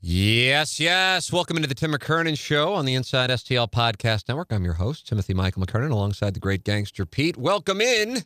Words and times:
Yes, 0.00 0.78
yes. 0.78 1.32
Welcome 1.32 1.56
into 1.56 1.68
the 1.68 1.74
Tim 1.74 1.92
McKernan 1.92 2.38
Show 2.38 2.72
on 2.72 2.84
the 2.84 2.94
Inside 2.94 3.30
STL 3.30 3.68
Podcast 3.68 4.28
Network. 4.28 4.52
I'm 4.52 4.62
your 4.62 4.74
host, 4.74 5.08
Timothy 5.08 5.34
Michael 5.34 5.66
McKernan, 5.66 5.90
alongside 5.90 6.34
the 6.34 6.40
great 6.40 6.62
gangster 6.62 7.04
Pete. 7.04 7.36
Welcome 7.36 7.80
in 7.80 8.22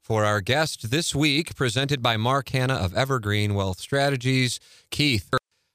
for 0.00 0.24
our 0.24 0.40
guest 0.40 0.92
this 0.92 1.16
week, 1.16 1.56
presented 1.56 2.00
by 2.00 2.16
Mark 2.16 2.50
Hannah 2.50 2.74
of 2.76 2.94
Evergreen 2.94 3.54
Wealth 3.54 3.80
Strategies, 3.80 4.60
Keith 4.90 5.28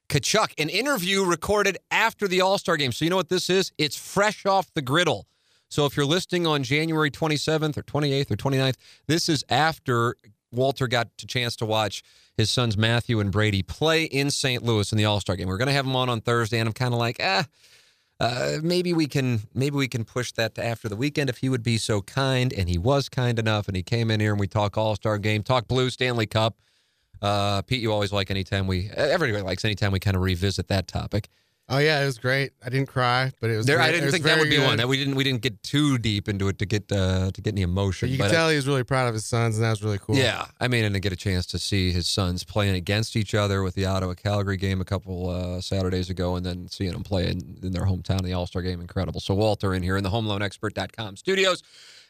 Tkachuk. 0.08 0.58
An 0.58 0.70
interview 0.70 1.22
recorded 1.22 1.76
after 1.90 2.26
the 2.26 2.40
All 2.40 2.56
Star 2.56 2.78
game. 2.78 2.90
So, 2.90 3.04
you 3.04 3.10
know 3.10 3.16
what 3.16 3.28
this 3.28 3.50
is? 3.50 3.72
It's 3.76 3.96
fresh 3.96 4.46
off 4.46 4.72
the 4.72 4.80
griddle. 4.80 5.26
So, 5.68 5.84
if 5.84 5.98
you're 5.98 6.06
listening 6.06 6.46
on 6.46 6.62
January 6.62 7.10
27th 7.10 7.76
or 7.76 7.82
28th 7.82 8.30
or 8.30 8.36
29th, 8.36 8.76
this 9.06 9.28
is 9.28 9.44
after 9.50 10.16
Walter 10.52 10.86
got 10.86 11.08
a 11.22 11.26
chance 11.26 11.56
to 11.56 11.66
watch 11.66 12.02
his 12.36 12.50
sons 12.50 12.76
Matthew 12.76 13.20
and 13.20 13.30
Brady 13.30 13.62
play 13.62 14.04
in 14.04 14.30
St. 14.30 14.62
Louis 14.62 14.90
in 14.92 14.98
the 14.98 15.04
All 15.04 15.20
Star 15.20 15.36
game. 15.36 15.48
We're 15.48 15.58
going 15.58 15.68
to 15.68 15.74
have 15.74 15.84
them 15.84 15.96
on 15.96 16.08
on 16.08 16.20
Thursday, 16.20 16.58
and 16.58 16.68
I'm 16.68 16.72
kind 16.72 16.94
of 16.94 17.00
like, 17.00 17.16
ah, 17.22 17.46
uh, 18.20 18.58
maybe 18.62 18.92
we 18.92 19.06
can 19.06 19.40
maybe 19.54 19.76
we 19.76 19.88
can 19.88 20.04
push 20.04 20.32
that 20.32 20.54
to 20.54 20.64
after 20.64 20.88
the 20.88 20.96
weekend 20.96 21.28
if 21.28 21.38
he 21.38 21.48
would 21.48 21.62
be 21.62 21.76
so 21.76 22.00
kind. 22.02 22.52
And 22.52 22.68
he 22.68 22.78
was 22.78 23.08
kind 23.08 23.38
enough, 23.38 23.66
and 23.68 23.76
he 23.76 23.82
came 23.82 24.10
in 24.10 24.20
here 24.20 24.30
and 24.30 24.40
we 24.40 24.46
talk 24.46 24.78
All 24.78 24.94
Star 24.94 25.18
game, 25.18 25.42
talk 25.42 25.66
Blue 25.66 25.90
Stanley 25.90 26.26
Cup. 26.26 26.56
Uh, 27.20 27.62
Pete, 27.62 27.80
you 27.80 27.92
always 27.92 28.12
like 28.12 28.30
anytime 28.30 28.66
we 28.66 28.90
everybody 28.94 29.42
likes 29.42 29.64
anytime 29.64 29.92
we 29.92 30.00
kind 30.00 30.16
of 30.16 30.22
revisit 30.22 30.68
that 30.68 30.86
topic. 30.88 31.28
Oh 31.68 31.78
yeah, 31.78 32.02
it 32.02 32.06
was 32.06 32.18
great. 32.18 32.52
I 32.64 32.68
didn't 32.68 32.88
cry, 32.88 33.32
but 33.40 33.48
it 33.48 33.56
was. 33.56 33.66
There, 33.66 33.76
great. 33.76 33.86
I 33.86 33.92
didn't 33.92 34.10
think 34.10 34.24
that 34.24 34.38
would 34.38 34.50
be 34.50 34.56
good. 34.56 34.66
one. 34.66 34.76
That 34.78 34.88
we 34.88 34.96
didn't 34.98 35.14
we 35.14 35.24
didn't 35.24 35.42
get 35.42 35.62
too 35.62 35.96
deep 35.96 36.28
into 36.28 36.48
it 36.48 36.58
to 36.58 36.66
get 36.66 36.90
uh, 36.90 37.30
to 37.30 37.40
get 37.40 37.54
any 37.54 37.62
emotion. 37.62 38.08
But 38.08 38.12
you 38.12 38.18
can 38.18 38.30
tell 38.30 38.50
he 38.50 38.56
was 38.56 38.66
really 38.66 38.82
proud 38.82 39.06
of 39.08 39.14
his 39.14 39.24
sons, 39.24 39.56
and 39.56 39.64
that 39.64 39.70
was 39.70 39.82
really 39.82 39.98
cool. 39.98 40.16
Yeah, 40.16 40.46
I 40.60 40.68
mean, 40.68 40.84
and 40.84 40.94
to 40.94 41.00
get 41.00 41.12
a 41.12 41.16
chance 41.16 41.46
to 41.46 41.58
see 41.58 41.92
his 41.92 42.08
sons 42.08 42.44
playing 42.44 42.74
against 42.74 43.16
each 43.16 43.34
other 43.34 43.62
with 43.62 43.74
the 43.74 43.86
Ottawa 43.86 44.14
Calgary 44.14 44.56
game 44.56 44.80
a 44.80 44.84
couple 44.84 45.30
uh, 45.30 45.60
Saturdays 45.60 46.10
ago, 46.10 46.36
and 46.36 46.44
then 46.44 46.68
seeing 46.68 46.92
them 46.92 47.04
play 47.04 47.28
in, 47.28 47.58
in 47.62 47.72
their 47.72 47.86
hometown 47.86 48.22
the 48.22 48.32
All 48.32 48.46
Star 48.46 48.60
game, 48.60 48.80
incredible. 48.80 49.20
So 49.20 49.34
Walter 49.34 49.72
in 49.72 49.82
here 49.82 49.96
in 49.96 50.02
the 50.04 50.10
HomeLoanExpert.com 50.10 51.16
studios, 51.16 51.62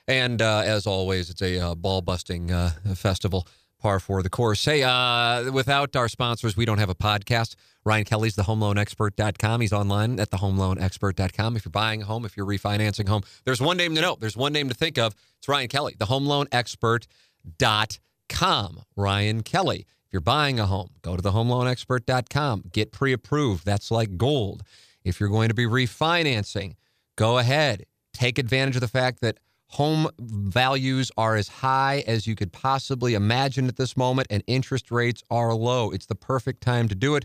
and 0.08 0.40
uh, 0.42 0.62
as 0.64 0.86
always, 0.86 1.30
it's 1.30 1.42
a 1.42 1.58
uh, 1.60 1.74
ball 1.74 2.00
busting 2.00 2.50
uh, 2.50 2.70
festival 2.96 3.46
par 3.82 4.00
for 4.00 4.22
the 4.22 4.30
course. 4.30 4.64
Hey, 4.64 4.82
uh, 4.82 5.52
without 5.52 5.94
our 5.96 6.08
sponsors, 6.08 6.56
we 6.56 6.64
don't 6.64 6.78
have 6.78 6.88
a 6.88 6.94
podcast. 6.94 7.56
Ryan 7.84 8.04
Kelley's 8.04 8.36
the 8.36 8.44
homeloanexpert.com. 8.44 9.60
He's 9.60 9.72
online 9.72 10.20
at 10.20 10.30
thehomeloanexpert.com. 10.30 11.56
If 11.56 11.64
you're 11.64 11.70
buying 11.70 12.02
a 12.02 12.04
home, 12.04 12.24
if 12.24 12.36
you're 12.36 12.46
refinancing 12.46 13.08
a 13.08 13.10
home, 13.10 13.22
there's 13.44 13.60
one 13.60 13.76
name 13.76 13.96
to 13.96 14.00
know. 14.00 14.16
There's 14.18 14.36
one 14.36 14.52
name 14.52 14.68
to 14.68 14.74
think 14.74 14.98
of. 14.98 15.16
It's 15.38 15.48
Ryan 15.48 15.66
Kelley, 15.68 15.96
the 15.98 16.06
homeloanexpert.com. 16.06 18.84
Ryan 18.96 19.42
Kelley. 19.42 19.86
If 20.06 20.12
you're 20.12 20.20
buying 20.20 20.60
a 20.60 20.66
home, 20.66 20.90
go 21.02 21.16
to 21.16 21.22
thehomeloanexpert.com. 21.22 22.64
Get 22.72 22.92
pre 22.92 23.12
approved. 23.12 23.66
That's 23.66 23.90
like 23.90 24.16
gold. 24.16 24.62
If 25.04 25.18
you're 25.18 25.28
going 25.28 25.48
to 25.48 25.54
be 25.54 25.66
refinancing, 25.66 26.76
go 27.16 27.38
ahead. 27.38 27.86
Take 28.14 28.38
advantage 28.38 28.76
of 28.76 28.82
the 28.82 28.88
fact 28.88 29.20
that 29.22 29.38
home 29.72 30.06
values 30.18 31.10
are 31.16 31.34
as 31.34 31.48
high 31.48 32.04
as 32.06 32.26
you 32.26 32.36
could 32.36 32.52
possibly 32.52 33.14
imagine 33.14 33.68
at 33.68 33.76
this 33.76 33.96
moment, 33.96 34.28
and 34.30 34.42
interest 34.46 34.90
rates 34.90 35.22
are 35.30 35.54
low. 35.54 35.90
It's 35.90 36.06
the 36.06 36.14
perfect 36.14 36.62
time 36.62 36.88
to 36.88 36.94
do 36.94 37.14
it. 37.14 37.24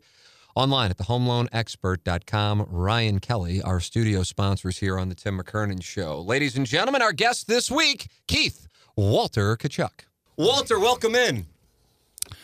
Online 0.56 0.90
at 0.90 0.98
thehomeloanexpert.com. 0.98 2.68
Ryan 2.70 3.20
Kelley, 3.20 3.62
our 3.62 3.80
studio 3.82 4.24
sponsors 4.24 4.78
here 4.78 4.98
on 4.98 5.10
the 5.10 5.16
Tim 5.16 5.38
McKernan 5.38 5.84
Show. 5.84 6.22
Ladies 6.22 6.56
and 6.56 6.66
gentlemen, 6.66 7.02
our 7.02 7.12
guest 7.12 7.48
this 7.48 7.70
week, 7.70 8.08
Keith 8.28 8.68
Walter 8.96 9.58
Tkachuk. 9.58 10.06
Walter, 10.38 10.80
welcome 10.80 11.16
in. 11.16 11.48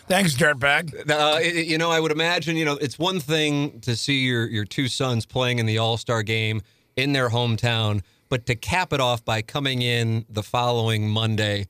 Thanks, 0.08 0.36
dirtbag. 0.36 1.10
Uh, 1.10 1.40
you 1.40 1.78
know, 1.78 1.90
I 1.90 2.02
would 2.02 2.12
imagine, 2.12 2.58
you 2.58 2.66
know, 2.66 2.76
it's 2.76 3.00
one 3.00 3.22
thing 3.22 3.80
to 3.82 3.96
see 3.96 4.20
your, 4.26 4.48
your 4.48 4.66
two 4.66 4.90
sons 4.90 5.26
playing 5.26 5.60
in 5.60 5.66
the 5.66 5.78
All 5.78 5.98
Star 5.98 6.24
game 6.24 6.62
in 6.96 7.14
their 7.14 7.30
hometown, 7.30 8.02
but 8.30 8.46
to 8.48 8.56
cap 8.56 8.94
it 8.94 9.00
off 9.00 9.24
by 9.24 9.42
coming 9.42 9.82
in 9.82 10.26
the 10.30 10.44
following 10.44 11.10
Monday 11.10 11.68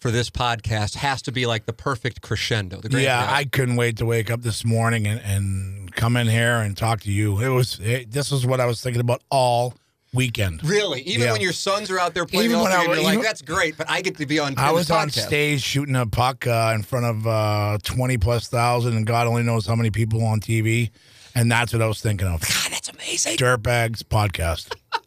for 0.00 0.10
this 0.10 0.30
podcast 0.30 0.94
has 0.96 1.22
to 1.22 1.32
be 1.32 1.46
like 1.46 1.66
the 1.66 1.72
perfect 1.72 2.20
crescendo. 2.20 2.80
The 2.80 3.00
yeah, 3.00 3.22
finale. 3.22 3.38
I 3.40 3.44
couldn't 3.46 3.76
wait 3.76 3.96
to 3.98 4.06
wake 4.06 4.30
up 4.30 4.42
this 4.42 4.64
morning 4.64 5.06
and, 5.06 5.20
and 5.20 5.94
come 5.94 6.16
in 6.16 6.26
here 6.26 6.56
and 6.56 6.76
talk 6.76 7.00
to 7.02 7.10
you. 7.10 7.40
It 7.40 7.48
was 7.48 7.80
it, 7.80 8.10
this 8.12 8.30
was 8.30 8.46
what 8.46 8.60
I 8.60 8.66
was 8.66 8.80
thinking 8.82 9.00
about 9.00 9.22
all 9.30 9.74
weekend. 10.12 10.62
Really? 10.64 11.00
Even 11.02 11.26
Yeah. 11.26 11.32
when 11.32 11.40
your 11.40 11.52
sons 11.52 11.90
are 11.90 11.98
out 11.98 12.14
there 12.14 12.24
playing 12.26 12.50
Even 12.50 12.62
when 12.62 12.72
I 12.72 12.86
was- 12.86 12.98
you're 12.98 13.04
like, 13.06 13.22
that's 13.22 13.42
great, 13.42 13.76
but 13.76 13.88
I 13.90 14.00
get 14.02 14.16
to 14.18 14.26
be 14.26 14.38
on 14.38 14.54
I 14.58 14.70
was 14.70 14.90
on 14.90 15.10
stage 15.10 15.62
shooting 15.62 15.96
a 15.96 16.06
puck 16.06 16.46
uh, 16.46 16.72
in 16.74 16.82
front 16.82 17.06
of 17.06 17.26
uh, 17.26 17.78
twenty 17.82 18.16
plus 18.18 18.48
thousand, 18.48 18.96
and 18.96 19.06
God 19.06 19.26
only 19.26 19.42
knows 19.42 19.66
how 19.66 19.74
many 19.76 19.90
people 19.90 20.24
on 20.24 20.40
TV. 20.40 20.90
And 21.34 21.52
that's 21.52 21.72
what 21.74 21.82
I 21.82 21.86
was 21.86 22.00
thinking 22.00 22.26
of. 22.28 22.40
God, 22.40 22.72
amazing. 23.06 23.36
Dirtbags 23.36 24.02
podcast. 24.02 24.74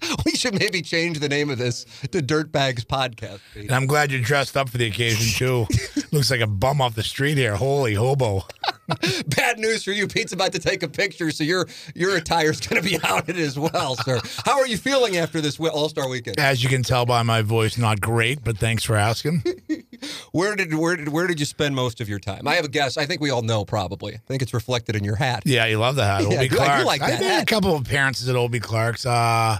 We 0.24 0.32
should 0.32 0.58
maybe 0.58 0.82
change 0.82 1.20
the 1.20 1.28
name 1.28 1.50
of 1.50 1.58
this 1.58 1.84
to 2.10 2.20
Dirtbags 2.20 2.84
Podcast. 2.84 3.40
Pete. 3.54 3.64
And 3.64 3.72
I'm 3.72 3.86
glad 3.86 4.10
you're 4.10 4.20
dressed 4.20 4.56
up 4.56 4.68
for 4.68 4.76
the 4.78 4.86
occasion 4.86 5.26
too. 5.36 5.66
Looks 6.12 6.30
like 6.30 6.40
a 6.40 6.46
bum 6.46 6.80
off 6.80 6.94
the 6.94 7.02
street 7.02 7.38
here. 7.38 7.54
Holy 7.56 7.94
hobo. 7.94 8.44
Bad 9.26 9.58
news 9.58 9.82
for 9.84 9.90
you. 9.92 10.06
Pete's 10.06 10.32
about 10.32 10.52
to 10.52 10.58
take 10.58 10.82
a 10.82 10.88
picture, 10.88 11.30
so 11.30 11.42
your 11.44 11.66
your 11.94 12.16
attire's 12.16 12.60
going 12.60 12.80
to 12.80 12.88
be 12.88 12.98
outed 13.04 13.36
as 13.36 13.58
well, 13.58 13.96
sir. 13.96 14.20
How 14.44 14.58
are 14.60 14.66
you 14.66 14.76
feeling 14.76 15.16
after 15.16 15.40
this 15.40 15.58
All 15.58 15.88
Star 15.88 16.08
weekend? 16.08 16.38
As 16.38 16.62
you 16.62 16.68
can 16.68 16.82
tell 16.82 17.04
by 17.06 17.22
my 17.22 17.42
voice, 17.42 17.76
not 17.78 18.00
great, 18.00 18.44
but 18.44 18.58
thanks 18.58 18.84
for 18.84 18.94
asking. 18.96 19.42
Where 20.32 20.54
did 20.56 20.74
where 20.74 20.96
did 20.96 21.08
where 21.08 21.26
did 21.26 21.40
you 21.40 21.46
spend 21.46 21.74
most 21.74 22.00
of 22.00 22.08
your 22.08 22.18
time? 22.20 22.46
I 22.46 22.54
have 22.54 22.64
a 22.64 22.68
guess. 22.68 22.96
I 22.96 23.06
think 23.06 23.20
we 23.20 23.30
all 23.30 23.42
know 23.42 23.64
probably. 23.64 24.14
I 24.14 24.20
think 24.26 24.42
it's 24.42 24.54
reflected 24.54 24.94
in 24.96 25.02
your 25.04 25.16
hat. 25.16 25.42
Yeah, 25.46 25.66
you 25.66 25.78
love 25.78 25.96
the 25.96 26.04
hat. 26.04 26.22
Yeah, 26.22 26.40
I 26.40 26.44
Obie 26.44 26.48
do- 26.48 26.60
I 26.60 26.78
do 26.80 26.84
like 26.86 27.00
that 27.00 27.20
made 27.20 27.26
hat. 27.26 27.42
a 27.42 27.46
couple 27.46 27.74
of 27.74 27.80
appearances 27.82 28.28
at 28.28 28.36
Obie 28.36 28.60
Clark's. 28.60 29.04
Uh, 29.04 29.58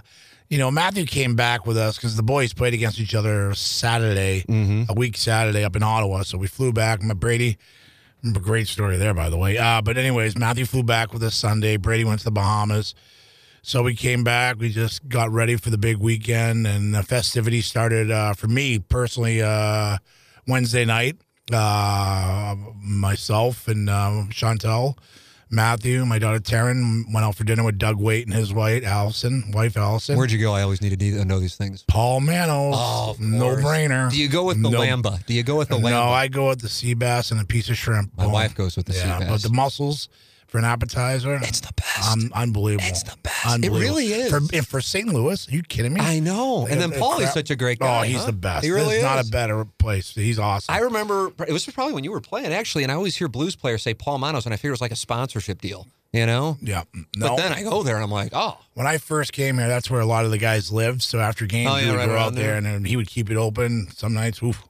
you 0.49 0.57
know, 0.57 0.71
Matthew 0.71 1.05
came 1.05 1.35
back 1.35 1.65
with 1.65 1.77
us 1.77 1.97
because 1.97 2.15
the 2.15 2.23
boys 2.23 2.53
played 2.53 2.73
against 2.73 2.99
each 2.99 3.13
other 3.15 3.53
Saturday, 3.53 4.43
Mm-hmm. 4.47 4.83
a 4.89 4.93
week 4.93 5.17
Saturday 5.17 5.63
up 5.63 5.75
in 5.75 5.83
Ottawa. 5.83 6.23
So 6.23 6.37
we 6.37 6.47
flew 6.47 6.71
back. 6.71 7.01
My 7.01 7.13
Brady, 7.13 7.57
great 8.41 8.67
story 8.67 8.97
there, 8.97 9.13
by 9.13 9.29
the 9.29 9.37
way. 9.37 9.57
Uh, 9.57 9.81
but 9.81 9.97
anyways, 9.97 10.37
Matthew 10.37 10.65
flew 10.65 10.83
back 10.83 11.13
with 11.13 11.23
us 11.23 11.35
Sunday. 11.35 11.77
Brady 11.77 12.03
went 12.05 12.19
to 12.19 12.25
the 12.25 12.31
Bahamas. 12.31 12.95
So 13.61 13.83
we 13.83 13.95
came 13.95 14.23
back. 14.23 14.57
We 14.59 14.69
just 14.69 15.09
got 15.09 15.29
ready 15.31 15.57
for 15.57 15.69
the 15.69 15.77
big 15.77 15.97
weekend, 15.97 16.65
and 16.65 16.93
the 16.95 17.03
festivities 17.03 17.65
started 17.65 18.09
uh, 18.09 18.33
for 18.33 18.47
me 18.47 18.79
personally 18.79 19.41
uh, 19.41 19.97
Wednesday 20.47 20.85
night. 20.85 21.17
Uh, 21.51 22.55
myself 22.81 23.67
and 23.69 23.89
uh, 23.89 24.23
Chantel, 24.29 24.97
Matthew, 25.49 26.05
my 26.05 26.19
daughter 26.19 26.39
Taryn 26.39 27.03
went 27.13 27.25
out 27.25 27.35
for 27.35 27.43
dinner 27.45 27.63
with 27.63 27.77
Doug 27.77 27.97
Weight 27.97 28.25
and 28.25 28.35
his 28.35 28.53
wife 28.53 28.83
Allison, 28.85 29.51
wife 29.53 29.77
Allison. 29.77 30.17
Where'd 30.17 30.31
you 30.31 30.39
go? 30.39 30.53
I 30.53 30.61
always 30.61 30.81
need 30.81 30.99
to 30.99 31.25
know 31.25 31.39
these 31.39 31.55
things. 31.55 31.83
Paul 31.87 32.19
Manno's, 32.21 32.75
Oh, 32.77 33.15
no 33.19 33.55
brainer. 33.55 34.11
Do 34.11 34.17
you 34.17 34.27
go 34.27 34.43
with 34.43 34.61
the 34.61 34.69
No- 34.69 34.81
lamba? 34.81 35.25
Do 35.25 35.33
you 35.33 35.43
go 35.43 35.55
with 35.57 35.69
the 35.69 35.77
lamba? 35.77 35.89
No, 35.91 36.03
I 36.09 36.27
go 36.27 36.49
with 36.49 36.59
the 36.61 36.69
sea 36.69 36.93
bass 36.93 37.31
and 37.31 37.39
a 37.39 37.45
piece 37.45 37.69
of 37.69 37.77
shrimp. 37.77 38.11
My 38.17 38.25
Boom. 38.25 38.33
wife 38.33 38.55
goes 38.55 38.75
with 38.75 38.87
the 38.87 38.93
sea 38.93 39.05
bass. 39.05 39.29
but 39.29 39.41
the 39.41 39.49
mussels 39.49 40.09
for 40.47 40.57
an 40.57 40.65
appetizer. 40.65 41.39
It's 41.41 41.61
the 41.61 41.73
best. 41.73 42.09
Un- 42.11 42.31
unbelievable. 42.33 42.85
It's 42.87 43.03
the 43.03 43.15
best. 43.23 43.26
It 43.55 43.69
really 43.71 44.07
is. 44.07 44.29
For, 44.29 44.37
and 44.55 44.67
for 44.67 44.81
St. 44.81 45.07
Louis, 45.07 45.47
are 45.47 45.51
you 45.51 45.63
kidding 45.63 45.93
me? 45.93 46.01
I 46.01 46.19
know. 46.19 46.67
And 46.67 46.79
then 46.81 46.91
Paulie's 46.91 47.33
such 47.33 47.49
a 47.49 47.55
great 47.55 47.77
oh, 47.81 47.85
guy. 47.85 47.99
Oh, 47.99 48.03
he's 48.03 48.17
huh? 48.19 48.25
the 48.27 48.33
best. 48.33 48.65
He 48.65 48.71
really 48.71 48.85
There's 48.85 48.97
is. 48.99 49.03
not 49.03 49.25
a 49.25 49.29
better 49.29 49.65
place. 49.77 50.13
He's 50.13 50.39
awesome. 50.39 50.73
I 50.73 50.79
remember 50.79 51.31
it 51.47 51.51
was 51.53 51.65
probably 51.67 51.93
when 51.93 52.03
you 52.03 52.11
were 52.11 52.21
playing 52.21 52.53
actually, 52.53 52.83
and 52.83 52.91
I 52.91 52.95
always 52.95 53.15
hear 53.15 53.27
blues 53.27 53.55
players 53.55 53.81
say 53.83 53.93
Paul 53.93 54.19
Manno's, 54.19 54.45
and 54.45 54.53
I 54.53 54.57
figure 54.57 54.69
it 54.69 54.73
was 54.73 54.81
like 54.81 54.91
a 54.91 54.95
sponsorship 54.95 55.61
deal, 55.61 55.87
you 56.11 56.25
know. 56.25 56.57
yeah. 56.61 56.83
No. 57.15 57.29
But 57.29 57.37
then 57.37 57.53
I 57.53 57.63
go 57.63 57.83
there 57.83 57.95
and 57.95 58.03
I'm 58.03 58.11
like, 58.11 58.31
oh, 58.33 58.57
when 58.73 58.87
I 58.87 58.97
first 58.97 59.33
came 59.33 59.57
here, 59.57 59.67
that's 59.67 59.89
where 59.89 60.01
a 60.01 60.05
lot 60.05 60.25
of 60.25 60.31
the 60.31 60.37
guys 60.37 60.71
lived. 60.71 61.01
So 61.01 61.19
after 61.19 61.45
games, 61.45 61.69
Oh, 61.71 61.77
yeah, 61.77 61.85
we 61.85 61.91
would 61.91 61.97
right 61.97 62.05
go 62.07 62.17
out 62.17 62.33
there, 62.35 62.47
there. 62.47 62.55
and 62.57 62.65
then 62.65 62.85
he 62.85 62.95
would 62.95 63.07
keep 63.07 63.29
it 63.29 63.37
open. 63.37 63.87
Some 63.95 64.13
nights, 64.13 64.41
oof, 64.43 64.63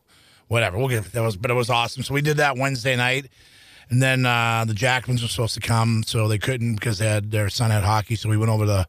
whatever. 0.47 0.77
We'll 0.77 0.87
get 0.89 1.11
that 1.13 1.21
was, 1.21 1.35
but 1.37 1.51
it 1.51 1.55
was 1.55 1.69
awesome. 1.69 2.03
So 2.03 2.13
we 2.13 2.21
did 2.21 2.37
that 2.37 2.57
Wednesday 2.57 2.95
night, 2.95 3.27
and 3.89 4.01
then 4.01 4.25
uh, 4.25 4.65
the 4.67 4.73
Jackmans 4.73 5.21
were 5.21 5.27
supposed 5.27 5.53
to 5.55 5.59
come, 5.59 6.03
so 6.03 6.27
they 6.27 6.37
couldn't 6.37 6.75
because 6.75 6.99
they 6.99 7.07
had 7.07 7.31
their 7.31 7.49
son 7.49 7.71
had 7.71 7.83
hockey. 7.83 8.15
So 8.15 8.29
we 8.29 8.37
went 8.37 8.51
over 8.51 8.65
to 8.65 8.87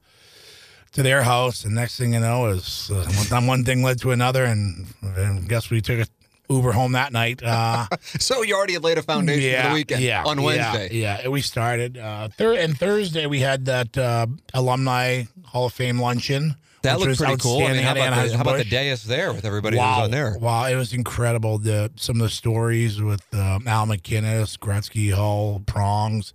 to 0.92 1.02
their 1.02 1.22
house, 1.22 1.64
and 1.64 1.74
next 1.74 1.98
thing 1.98 2.14
you 2.14 2.20
know 2.20 2.46
is 2.46 2.90
uh, 2.92 3.04
one, 3.30 3.46
one 3.46 3.64
thing 3.64 3.82
led 3.82 4.00
to 4.00 4.10
another, 4.10 4.44
and, 4.44 4.86
and 5.02 5.48
guess 5.48 5.70
we 5.70 5.80
took 5.80 6.00
a 6.00 6.06
Uber 6.50 6.72
home 6.72 6.92
that 6.92 7.12
night. 7.12 7.42
Uh, 7.42 7.86
So 8.18 8.42
you 8.42 8.56
already 8.56 8.72
had 8.72 8.82
laid 8.82 8.98
a 8.98 9.02
foundation 9.02 9.62
for 9.62 9.68
the 9.68 9.74
weekend 9.74 10.02
yeah, 10.02 10.24
on 10.24 10.38
yeah, 10.38 10.44
Wednesday. 10.44 10.88
Yeah, 10.96 11.28
we 11.28 11.42
started. 11.42 11.98
Uh, 11.98 12.28
thir- 12.28 12.56
and 12.56 12.76
Thursday 12.76 13.26
we 13.26 13.40
had 13.40 13.66
that 13.66 13.96
uh, 13.96 14.26
alumni 14.54 15.24
Hall 15.44 15.66
of 15.66 15.72
Fame 15.72 16.00
luncheon. 16.00 16.56
That 16.82 17.00
looked 17.00 17.18
pretty 17.18 17.36
cool. 17.36 17.64
I 17.64 17.72
mean, 17.72 17.82
how 17.82 17.92
about, 17.92 18.28
the, 18.28 18.36
how 18.36 18.42
about 18.42 18.58
the 18.58 18.64
dais 18.64 19.04
there 19.04 19.32
with 19.32 19.44
everybody 19.44 19.76
who 19.76 19.82
was 19.82 20.04
on 20.04 20.10
there? 20.10 20.36
Wow, 20.38 20.66
it 20.66 20.76
was 20.76 20.92
incredible. 20.92 21.58
The 21.58 21.90
some 21.96 22.16
of 22.16 22.22
the 22.22 22.28
stories 22.28 23.02
with 23.02 23.22
um, 23.34 23.66
Al 23.66 23.86
MacInnis, 23.86 24.56
Gretzky, 24.58 25.12
Hull, 25.12 25.62
Prongs, 25.66 26.32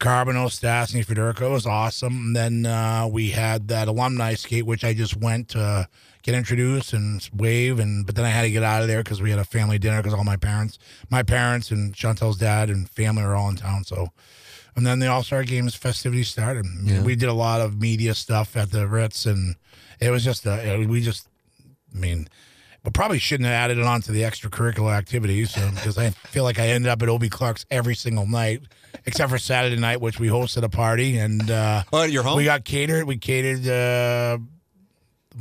Carbonell, 0.00 0.48
Stastny, 0.48 1.04
Federko 1.04 1.42
it 1.42 1.50
was 1.50 1.66
awesome. 1.66 2.26
And 2.26 2.36
then 2.36 2.66
uh, 2.66 3.08
we 3.10 3.30
had 3.30 3.68
that 3.68 3.88
alumni 3.88 4.34
skate, 4.34 4.66
which 4.66 4.84
I 4.84 4.94
just 4.94 5.16
went 5.16 5.50
to 5.50 5.88
get 6.22 6.34
introduced 6.34 6.94
and 6.94 7.28
wave, 7.34 7.78
and 7.78 8.06
but 8.06 8.14
then 8.14 8.24
I 8.24 8.30
had 8.30 8.42
to 8.42 8.50
get 8.50 8.62
out 8.62 8.80
of 8.80 8.88
there 8.88 9.02
because 9.02 9.20
we 9.20 9.30
had 9.30 9.38
a 9.38 9.44
family 9.44 9.78
dinner 9.78 9.98
because 9.98 10.14
all 10.14 10.24
my 10.24 10.36
parents, 10.36 10.78
my 11.10 11.22
parents 11.22 11.70
and 11.70 11.94
Chantel's 11.94 12.38
dad 12.38 12.70
and 12.70 12.88
family 12.88 13.22
were 13.22 13.34
all 13.34 13.50
in 13.50 13.56
town. 13.56 13.84
So. 13.84 14.08
And 14.76 14.84
then 14.84 14.98
the 14.98 15.06
All 15.06 15.22
Star 15.22 15.44
Games 15.44 15.76
festivities 15.76 16.26
started. 16.26 16.66
Yeah. 16.82 17.02
We 17.04 17.14
did 17.14 17.28
a 17.28 17.32
lot 17.32 17.60
of 17.60 17.80
media 17.80 18.12
stuff 18.12 18.56
at 18.56 18.72
the 18.72 18.88
Ritz, 18.88 19.24
and 19.24 19.54
it 20.00 20.10
was 20.10 20.24
just 20.24 20.46
a, 20.46 20.84
we 20.88 21.00
just 21.00 21.28
I 21.94 21.98
mean, 21.98 22.28
but 22.82 22.92
probably 22.92 23.18
shouldn't 23.18 23.46
have 23.46 23.54
added 23.54 23.78
it 23.78 23.84
on 23.84 24.00
to 24.02 24.12
the 24.12 24.22
extracurricular 24.22 24.92
activities 24.92 25.56
uh, 25.56 25.70
because 25.74 25.96
I 25.96 26.10
feel 26.10 26.44
like 26.44 26.58
I 26.58 26.68
ended 26.68 26.90
up 26.90 27.02
at 27.02 27.08
Obie 27.08 27.28
Clark's 27.30 27.64
every 27.70 27.94
single 27.94 28.26
night, 28.26 28.62
except 29.06 29.30
for 29.30 29.38
Saturday 29.38 29.76
night, 29.76 30.00
which 30.00 30.18
we 30.20 30.28
hosted 30.28 30.62
a 30.64 30.68
party 30.68 31.16
and 31.18 31.50
uh, 31.50 31.82
Oh, 31.92 32.02
your 32.02 32.22
home? 32.24 32.36
we 32.36 32.44
got 32.44 32.64
catered. 32.64 33.04
We 33.04 33.16
catered. 33.16 33.66
Uh, 33.66 34.38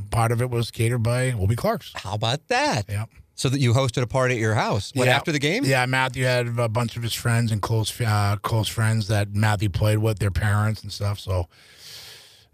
part 0.09 0.31
of 0.31 0.41
it 0.41 0.50
was 0.50 0.71
catered 0.71 1.03
by 1.03 1.31
Obie 1.33 1.55
Clark's. 1.55 1.91
how 1.95 2.13
about 2.15 2.47
that? 2.47 2.85
Yeah. 2.89 3.05
So 3.35 3.50
that 3.50 3.59
you 3.59 3.73
hosted 3.73 4.03
a 4.03 4.07
party 4.07 4.35
at 4.35 4.39
your 4.39 4.53
house. 4.55 4.91
What, 4.94 5.07
Yeah. 5.07 5.15
after 5.15 5.31
the 5.31 5.39
game? 5.39 5.65
Yeah, 5.65 5.85
Matthew 5.88 6.23
had 6.25 6.47
a 6.59 6.69
bunch 6.69 6.95
of 6.97 7.03
his 7.03 7.13
friends 7.13 7.51
and 7.51 7.61
close 7.61 8.00
uh, 8.00 8.38
close 8.44 8.67
friends 8.67 9.07
that 9.07 9.33
Matthew 9.33 9.69
played 9.69 9.97
with, 9.97 10.19
their 10.19 10.31
parents 10.31 10.83
and 10.83 10.91
stuff. 10.91 11.19
So, 11.19 11.47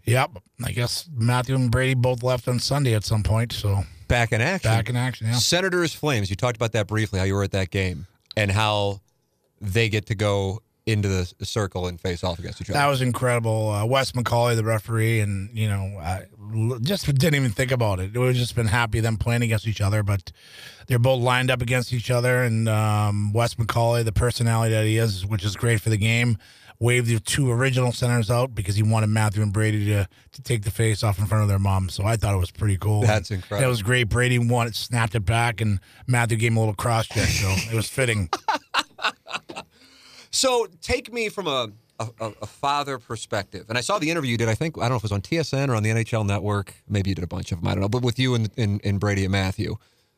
yep, 0.04 0.30
I 0.64 0.72
guess 0.72 1.08
Matthew 1.14 1.54
and 1.54 1.70
Brady 1.70 1.94
both 1.94 2.22
left 2.22 2.48
on 2.48 2.58
Sunday 2.58 2.94
at 2.94 3.04
some 3.04 3.22
point. 3.22 3.52
So 3.52 3.82
Back 4.08 4.32
in 4.32 4.40
action. 4.40 4.70
back 4.70 4.88
in 4.88 4.96
action. 4.96 5.28
Yeah. 5.28 5.34
Senators 5.34 5.94
Flames. 5.94 6.30
You 6.30 6.36
talked 6.36 6.56
about 6.56 6.72
that 6.72 6.86
briefly, 6.88 7.18
how 7.18 7.24
you 7.24 7.34
were 7.34 7.44
at 7.44 7.52
that 7.52 7.70
game 7.70 8.06
and 8.36 8.50
how 8.50 9.00
they 9.60 9.88
get 9.88 10.06
to 10.06 10.14
go 10.14 10.62
into 10.86 11.08
the 11.08 11.32
circle 11.44 11.86
and 11.86 12.00
face 12.00 12.24
off 12.24 12.38
against 12.38 12.60
each 12.60 12.70
other. 12.70 12.78
That 12.78 12.86
was 12.86 13.02
incredible. 13.02 13.68
Uh, 13.70 13.84
Wes 13.84 14.12
McCauley, 14.12 14.56
the 14.56 14.64
referee, 14.64 15.20
and 15.20 15.56
you 15.56 15.68
know, 15.68 15.98
I 16.00 16.24
just 16.80 17.06
didn't 17.06 17.34
even 17.36 17.50
think 17.52 17.70
about 17.70 18.00
it. 18.00 18.16
We've 18.16 18.34
just 18.34 18.56
been 18.56 18.66
happy 18.66 18.98
them 19.00 19.16
playing 19.16 19.42
against 19.42 19.68
each 19.68 19.80
other, 19.80 20.02
but 20.02 20.32
they're 20.88 20.98
both 20.98 21.20
lined 21.22 21.50
up 21.50 21.62
against 21.62 21.92
each 21.92 22.10
other. 22.10 22.42
And 22.42 22.68
um, 22.68 23.32
Wes 23.32 23.54
McCauley, 23.54 24.04
the 24.04 24.12
personality 24.12 24.74
that 24.74 24.84
he 24.86 24.96
is, 24.96 25.24
which 25.24 25.44
is 25.44 25.54
great 25.54 25.80
for 25.80 25.90
the 25.90 25.98
game, 25.98 26.38
waved 26.80 27.06
the 27.06 27.20
two 27.20 27.50
original 27.52 27.92
centers 27.92 28.30
out 28.30 28.54
because 28.54 28.74
he 28.74 28.82
wanted 28.82 29.08
Matthew 29.08 29.42
and 29.42 29.52
Brady 29.52 29.84
to 29.86 30.08
to 30.32 30.42
take 30.42 30.62
the 30.64 30.70
face 30.70 31.04
off 31.04 31.18
in 31.18 31.26
front 31.26 31.42
of 31.42 31.48
their 31.48 31.58
mom. 31.58 31.88
So 31.90 32.04
I 32.04 32.16
thought 32.16 32.34
it 32.34 32.38
was 32.38 32.50
pretty 32.50 32.78
cool. 32.78 33.02
That's 33.02 33.30
And 33.30 33.38
incredible. 33.42 33.66
It 33.66 33.70
was 33.70 33.82
great. 33.82 34.04
Brady 34.04 34.38
won 34.38 34.66
it, 34.66 34.74
snapped 34.74 35.14
it 35.14 35.24
back, 35.26 35.60
and 35.60 35.78
Matthew 36.06 36.38
gave 36.38 36.50
him 36.52 36.56
a 36.56 36.60
little 36.60 36.74
cross 36.74 37.06
check. 37.06 37.28
So 37.28 37.48
it 37.70 37.74
was 37.74 37.88
fitting. 37.88 38.28
So 40.32 40.68
take 40.80 41.12
me 41.12 41.28
from 41.28 41.48
a, 41.48 41.68
a, 41.98 42.08
a 42.20 42.46
father 42.46 42.98
perspective. 42.98 43.66
And 43.68 43.76
I 43.76 43.80
saw 43.80 43.98
the 43.98 44.10
interview 44.10 44.30
you 44.30 44.38
did, 44.38 44.48
I 44.48 44.54
think, 44.54 44.78
I 44.78 44.82
don't 44.82 44.90
know 44.90 44.96
if 44.96 45.00
it 45.00 45.06
was 45.06 45.12
on 45.12 45.22
TSN 45.22 45.68
or 45.68 45.74
on 45.74 45.82
the 45.82 45.90
NHL 45.90 46.24
network. 46.24 46.72
Maybe 46.88 47.10
you 47.10 47.16
did 47.16 47.24
a 47.24 47.26
bunch 47.26 47.50
of 47.50 47.60
them. 47.60 47.68
I 47.68 47.72
don't 47.74 47.80
know. 47.80 47.88
But 47.88 48.02
with 48.02 48.18
you 48.18 48.36
and, 48.36 48.48
and, 48.56 48.80
and 48.84 49.00
Brady 49.00 49.24
and 49.24 49.32
Matthew. 49.32 49.72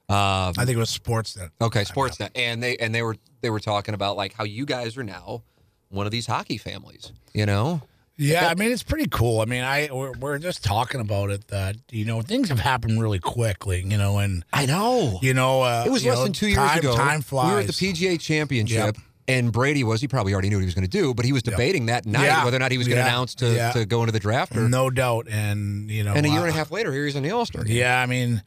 Um, 0.08 0.52
I 0.58 0.64
think 0.66 0.70
it 0.70 0.76
was 0.76 0.96
Sportsnet. 0.96 1.50
okay, 1.62 1.84
Sportsnet. 1.84 2.30
And 2.34 2.62
they 2.62 2.76
and 2.76 2.94
they 2.94 3.02
were 3.02 3.16
they 3.40 3.48
were 3.48 3.60
talking 3.60 3.94
about 3.94 4.16
like 4.16 4.34
how 4.34 4.44
you 4.44 4.66
guys 4.66 4.98
are 4.98 5.02
now 5.04 5.44
one 5.92 6.06
of 6.06 6.12
these 6.12 6.26
hockey 6.26 6.58
families, 6.58 7.12
you 7.32 7.46
know? 7.46 7.82
Yeah, 8.16 8.48
I 8.48 8.54
mean 8.54 8.70
it's 8.70 8.82
pretty 8.82 9.08
cool. 9.08 9.40
I 9.40 9.46
mean, 9.46 9.64
I 9.64 9.88
we're, 9.90 10.12
we're 10.12 10.38
just 10.38 10.62
talking 10.62 11.00
about 11.00 11.30
it 11.30 11.48
that 11.48 11.76
you 11.90 12.04
know 12.04 12.20
things 12.20 12.50
have 12.50 12.60
happened 12.60 13.00
really 13.00 13.18
quickly, 13.18 13.82
you 13.86 13.96
know, 13.96 14.18
and 14.18 14.44
I 14.52 14.66
know. 14.66 15.18
you 15.22 15.32
know 15.34 15.62
uh, 15.62 15.84
It 15.86 15.90
was 15.90 16.04
less 16.04 16.16
know, 16.18 16.24
than 16.24 16.32
two 16.32 16.46
years 16.48 16.58
time, 16.58 16.78
ago. 16.78 16.94
Time 16.94 17.22
flies. 17.22 17.48
We 17.48 17.54
were 17.54 17.60
at 17.60 17.66
the 17.66 17.72
PGA 17.72 18.20
Championship, 18.20 18.76
Yep. 18.76 18.96
and 19.28 19.50
Brady 19.50 19.82
was. 19.82 20.02
He 20.02 20.08
probably 20.08 20.34
already 20.34 20.50
knew 20.50 20.56
what 20.56 20.60
he 20.60 20.66
was 20.66 20.74
going 20.74 20.84
to 20.86 20.90
do, 20.90 21.14
but 21.14 21.24
he 21.24 21.32
was 21.32 21.42
debating 21.42 21.86
that 21.86 22.04
night 22.04 22.24
Yeah. 22.24 22.44
whether 22.44 22.56
or 22.58 22.60
not 22.60 22.70
he 22.70 22.78
was 22.78 22.86
going 22.86 22.98
to 22.98 23.02
Yeah. 23.02 23.08
announce 23.08 23.34
to, 23.36 23.52
Yeah. 23.54 23.72
to 23.72 23.86
go 23.86 24.00
into 24.00 24.12
the 24.12 24.20
draft. 24.20 24.54
Or, 24.56 24.68
no 24.68 24.90
doubt, 24.90 25.26
and 25.30 25.90
you 25.90 26.04
know, 26.04 26.12
and 26.12 26.26
a 26.26 26.28
year 26.28 26.40
uh, 26.40 26.44
and 26.44 26.50
a 26.50 26.56
half 26.56 26.70
later, 26.70 26.92
here 26.92 27.06
he's 27.06 27.16
in 27.16 27.22
the 27.22 27.30
All 27.30 27.46
Star. 27.46 27.64
Yeah, 27.66 28.00
I 28.00 28.06
mean, 28.06 28.42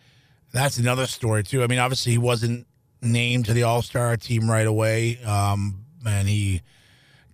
that's 0.53 0.77
another 0.77 1.07
story 1.07 1.43
too. 1.43 1.63
I 1.63 1.67
mean, 1.67 1.79
obviously 1.79 2.11
he 2.13 2.17
wasn't 2.19 2.67
named 3.01 3.45
to 3.47 3.53
the 3.53 3.63
All 3.63 3.81
Star 3.81 4.15
team 4.15 4.49
right 4.49 4.67
away, 4.67 5.17
um, 5.23 5.85
and 6.05 6.29
he 6.29 6.61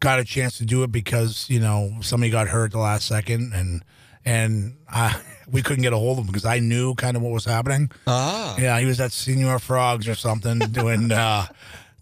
got 0.01 0.19
a 0.19 0.25
chance 0.25 0.57
to 0.57 0.65
do 0.65 0.83
it 0.83 0.92
because 0.92 1.50
you 1.50 1.62
know 1.62 1.94
somebody 2.01 2.30
got 2.30 2.50
hurt 2.50 2.74
the 2.74 2.80
last 2.80 3.07
second, 3.07 3.53
and 3.53 3.86
and 4.25 4.75
I, 4.89 5.15
we 5.50 5.62
couldn't 5.62 5.83
get 5.83 5.94
a 5.94 5.98
hold 5.98 6.19
of 6.19 6.25
him 6.25 6.27
because 6.27 6.45
I 6.45 6.59
knew 6.59 6.94
kind 6.95 7.15
of 7.15 7.24
what 7.24 7.31
was 7.31 7.45
happening. 7.45 7.89
Ah. 8.06 8.57
Yeah, 8.59 8.77
he 8.80 8.86
was 8.86 9.00
at 9.00 9.12
Señor 9.12 9.62
Frogs 9.62 10.09
or 10.09 10.15
something 10.15 10.59
doing 10.71 11.12
uh 11.13 11.45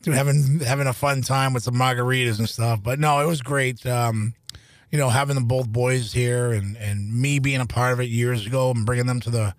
doing 0.01 0.17
having 0.17 0.59
having 0.61 0.87
a 0.87 0.93
fun 0.93 1.21
time 1.21 1.53
with 1.53 1.63
some 1.63 1.75
margaritas 1.75 2.39
and 2.39 2.49
stuff. 2.49 2.81
But 2.81 2.99
no, 2.99 3.19
it 3.19 3.27
was 3.27 3.41
great. 3.41 3.85
Um, 3.85 4.33
you 4.91 4.97
know, 4.97 5.09
having 5.09 5.35
the 5.35 5.41
both 5.41 5.67
boys 5.67 6.13
here 6.13 6.51
and 6.51 6.75
and 6.77 7.13
me 7.13 7.37
being 7.37 7.61
a 7.61 7.67
part 7.67 7.93
of 7.93 7.99
it 7.99 8.09
years 8.09 8.47
ago 8.47 8.71
and 8.71 8.85
bringing 8.85 9.05
them 9.05 9.19
to 9.21 9.29
the 9.29 9.53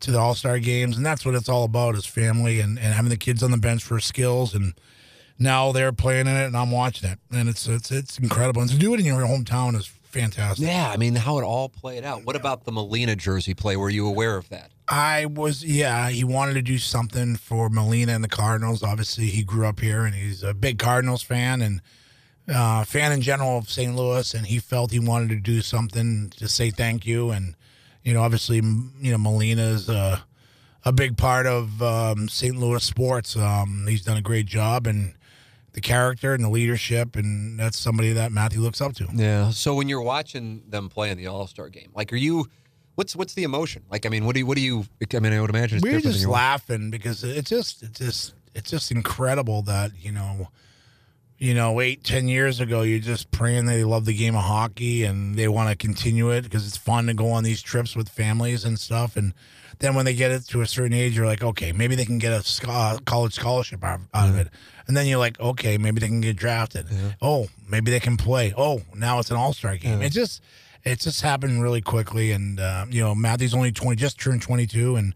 to 0.00 0.10
the 0.10 0.18
All 0.18 0.34
Star 0.34 0.58
games, 0.58 0.96
and 0.96 1.04
that's 1.04 1.24
what 1.24 1.34
it's 1.34 1.48
all 1.48 1.64
about 1.64 1.96
is 1.96 2.06
family 2.06 2.60
and, 2.60 2.78
and 2.78 2.94
having 2.94 3.10
the 3.10 3.16
kids 3.16 3.42
on 3.42 3.50
the 3.50 3.56
bench 3.56 3.82
for 3.82 4.00
skills 4.00 4.54
and 4.54 4.74
now 5.38 5.72
they're 5.72 5.92
playing 5.92 6.26
in 6.26 6.36
it 6.36 6.46
and 6.46 6.56
I'm 6.56 6.70
watching 6.70 7.10
it 7.10 7.18
and 7.32 7.48
it's 7.48 7.66
it's 7.66 7.90
it's 7.90 8.18
incredible 8.18 8.62
and 8.62 8.70
to 8.70 8.78
do 8.78 8.94
it 8.94 9.00
in 9.00 9.06
your 9.06 9.22
hometown 9.22 9.76
is 9.76 9.90
fantastic. 10.14 10.66
Yeah, 10.66 10.90
I 10.90 10.96
mean, 10.96 11.16
how 11.16 11.38
it 11.38 11.42
all 11.42 11.68
played 11.68 12.04
out. 12.04 12.24
What 12.24 12.36
about 12.36 12.64
the 12.64 12.72
Molina 12.72 13.16
jersey 13.16 13.52
play? 13.52 13.76
Were 13.76 13.90
you 13.90 14.06
aware 14.06 14.36
of 14.36 14.48
that? 14.48 14.70
I 14.86 15.26
was, 15.26 15.64
yeah. 15.64 16.08
He 16.10 16.24
wanted 16.24 16.54
to 16.54 16.62
do 16.62 16.78
something 16.78 17.36
for 17.36 17.68
Molina 17.68 18.12
and 18.12 18.22
the 18.22 18.28
Cardinals. 18.28 18.82
Obviously, 18.82 19.26
he 19.26 19.42
grew 19.42 19.66
up 19.66 19.80
here, 19.80 20.04
and 20.04 20.14
he's 20.14 20.42
a 20.42 20.54
big 20.54 20.78
Cardinals 20.78 21.22
fan 21.22 21.60
and 21.60 21.82
uh, 22.48 22.84
fan 22.84 23.12
in 23.12 23.20
general 23.20 23.58
of 23.58 23.68
St. 23.68 23.94
Louis. 23.94 24.32
And 24.34 24.46
he 24.46 24.58
felt 24.58 24.92
he 24.92 25.00
wanted 25.00 25.30
to 25.30 25.36
do 25.36 25.60
something 25.62 26.30
to 26.36 26.48
say 26.48 26.70
thank 26.70 27.06
you. 27.06 27.30
And 27.30 27.56
you 28.02 28.14
know, 28.14 28.22
obviously, 28.22 28.56
you 28.56 29.12
know, 29.12 29.18
Molina 29.18 29.62
is 29.62 29.88
a, 29.88 30.24
a 30.84 30.92
big 30.92 31.16
part 31.16 31.46
of 31.46 31.82
um, 31.82 32.28
St. 32.28 32.56
Louis 32.56 32.84
sports. 32.84 33.36
Um, 33.36 33.86
he's 33.88 34.02
done 34.02 34.18
a 34.18 34.22
great 34.22 34.46
job, 34.46 34.86
and 34.86 35.14
the 35.74 35.80
character 35.80 36.32
and 36.32 36.42
the 36.42 36.48
leadership, 36.48 37.16
and 37.16 37.58
that's 37.58 37.78
somebody 37.78 38.12
that 38.12 38.32
Matthew 38.32 38.60
looks 38.60 38.80
up 38.80 38.94
to. 38.94 39.08
Yeah. 39.12 39.50
So 39.50 39.74
when 39.74 39.88
you're 39.88 40.02
watching 40.02 40.62
them 40.68 40.88
play 40.88 41.10
in 41.10 41.18
the 41.18 41.26
All 41.26 41.46
Star 41.46 41.68
game, 41.68 41.90
like, 41.94 42.12
are 42.12 42.16
you? 42.16 42.46
What's 42.94 43.16
what's 43.16 43.34
the 43.34 43.42
emotion? 43.42 43.82
Like, 43.90 44.06
I 44.06 44.08
mean, 44.08 44.24
what 44.24 44.34
do 44.34 44.40
you 44.40 44.46
what 44.46 44.56
do 44.56 44.62
you? 44.62 44.84
I 45.14 45.18
mean, 45.18 45.32
I 45.32 45.40
would 45.40 45.50
imagine 45.50 45.80
were 45.82 45.98
just 45.98 46.26
laughing 46.26 46.90
because 46.90 47.24
it's 47.24 47.50
just 47.50 47.82
it's 47.82 47.98
just 47.98 48.34
it's 48.54 48.70
just 48.70 48.92
incredible 48.92 49.62
that 49.62 49.90
you 49.98 50.12
know 50.12 50.48
you 51.36 51.54
know 51.54 51.80
eight 51.80 52.04
ten 52.04 52.28
years 52.28 52.60
ago 52.60 52.82
you're 52.82 53.00
just 53.00 53.32
praying 53.32 53.66
they 53.66 53.82
love 53.82 54.04
the 54.04 54.14
game 54.14 54.36
of 54.36 54.44
hockey 54.44 55.02
and 55.02 55.34
they 55.34 55.48
want 55.48 55.68
to 55.70 55.76
continue 55.76 56.30
it 56.30 56.42
because 56.42 56.68
it's 56.68 56.76
fun 56.76 57.06
to 57.06 57.14
go 57.14 57.30
on 57.30 57.42
these 57.42 57.60
trips 57.60 57.96
with 57.96 58.08
families 58.08 58.64
and 58.64 58.78
stuff 58.78 59.16
and 59.16 59.34
then 59.78 59.94
when 59.94 60.04
they 60.04 60.14
get 60.14 60.30
it 60.30 60.46
to 60.48 60.60
a 60.60 60.66
certain 60.66 60.92
age 60.92 61.16
you're 61.16 61.26
like 61.26 61.42
okay 61.42 61.72
maybe 61.72 61.94
they 61.94 62.04
can 62.04 62.18
get 62.18 62.32
a 62.32 63.00
college 63.04 63.34
scholarship 63.34 63.82
out, 63.84 64.00
out 64.12 64.28
of 64.28 64.38
it. 64.38 64.48
And 64.86 64.96
then 64.96 65.06
you're 65.06 65.18
like 65.18 65.38
okay 65.40 65.78
maybe 65.78 66.00
they 66.00 66.08
can 66.08 66.20
get 66.20 66.36
drafted. 66.36 66.86
Oh 67.22 67.48
maybe 67.68 67.90
they 67.90 68.00
can 68.00 68.16
play. 68.16 68.52
Oh 68.56 68.82
now 68.94 69.18
it's 69.18 69.30
an 69.30 69.36
all-star 69.36 69.76
game. 69.76 70.02
It 70.02 70.10
just 70.10 70.42
it 70.84 71.00
just 71.00 71.22
happened 71.22 71.62
really 71.62 71.80
quickly. 71.80 72.32
And 72.32 72.60
uh, 72.60 72.86
you 72.90 73.02
know 73.02 73.14
matthew's 73.14 73.54
only 73.54 73.72
20 73.72 73.96
just 73.96 74.20
turned 74.20 74.42
22 74.42 74.96
and 74.96 75.14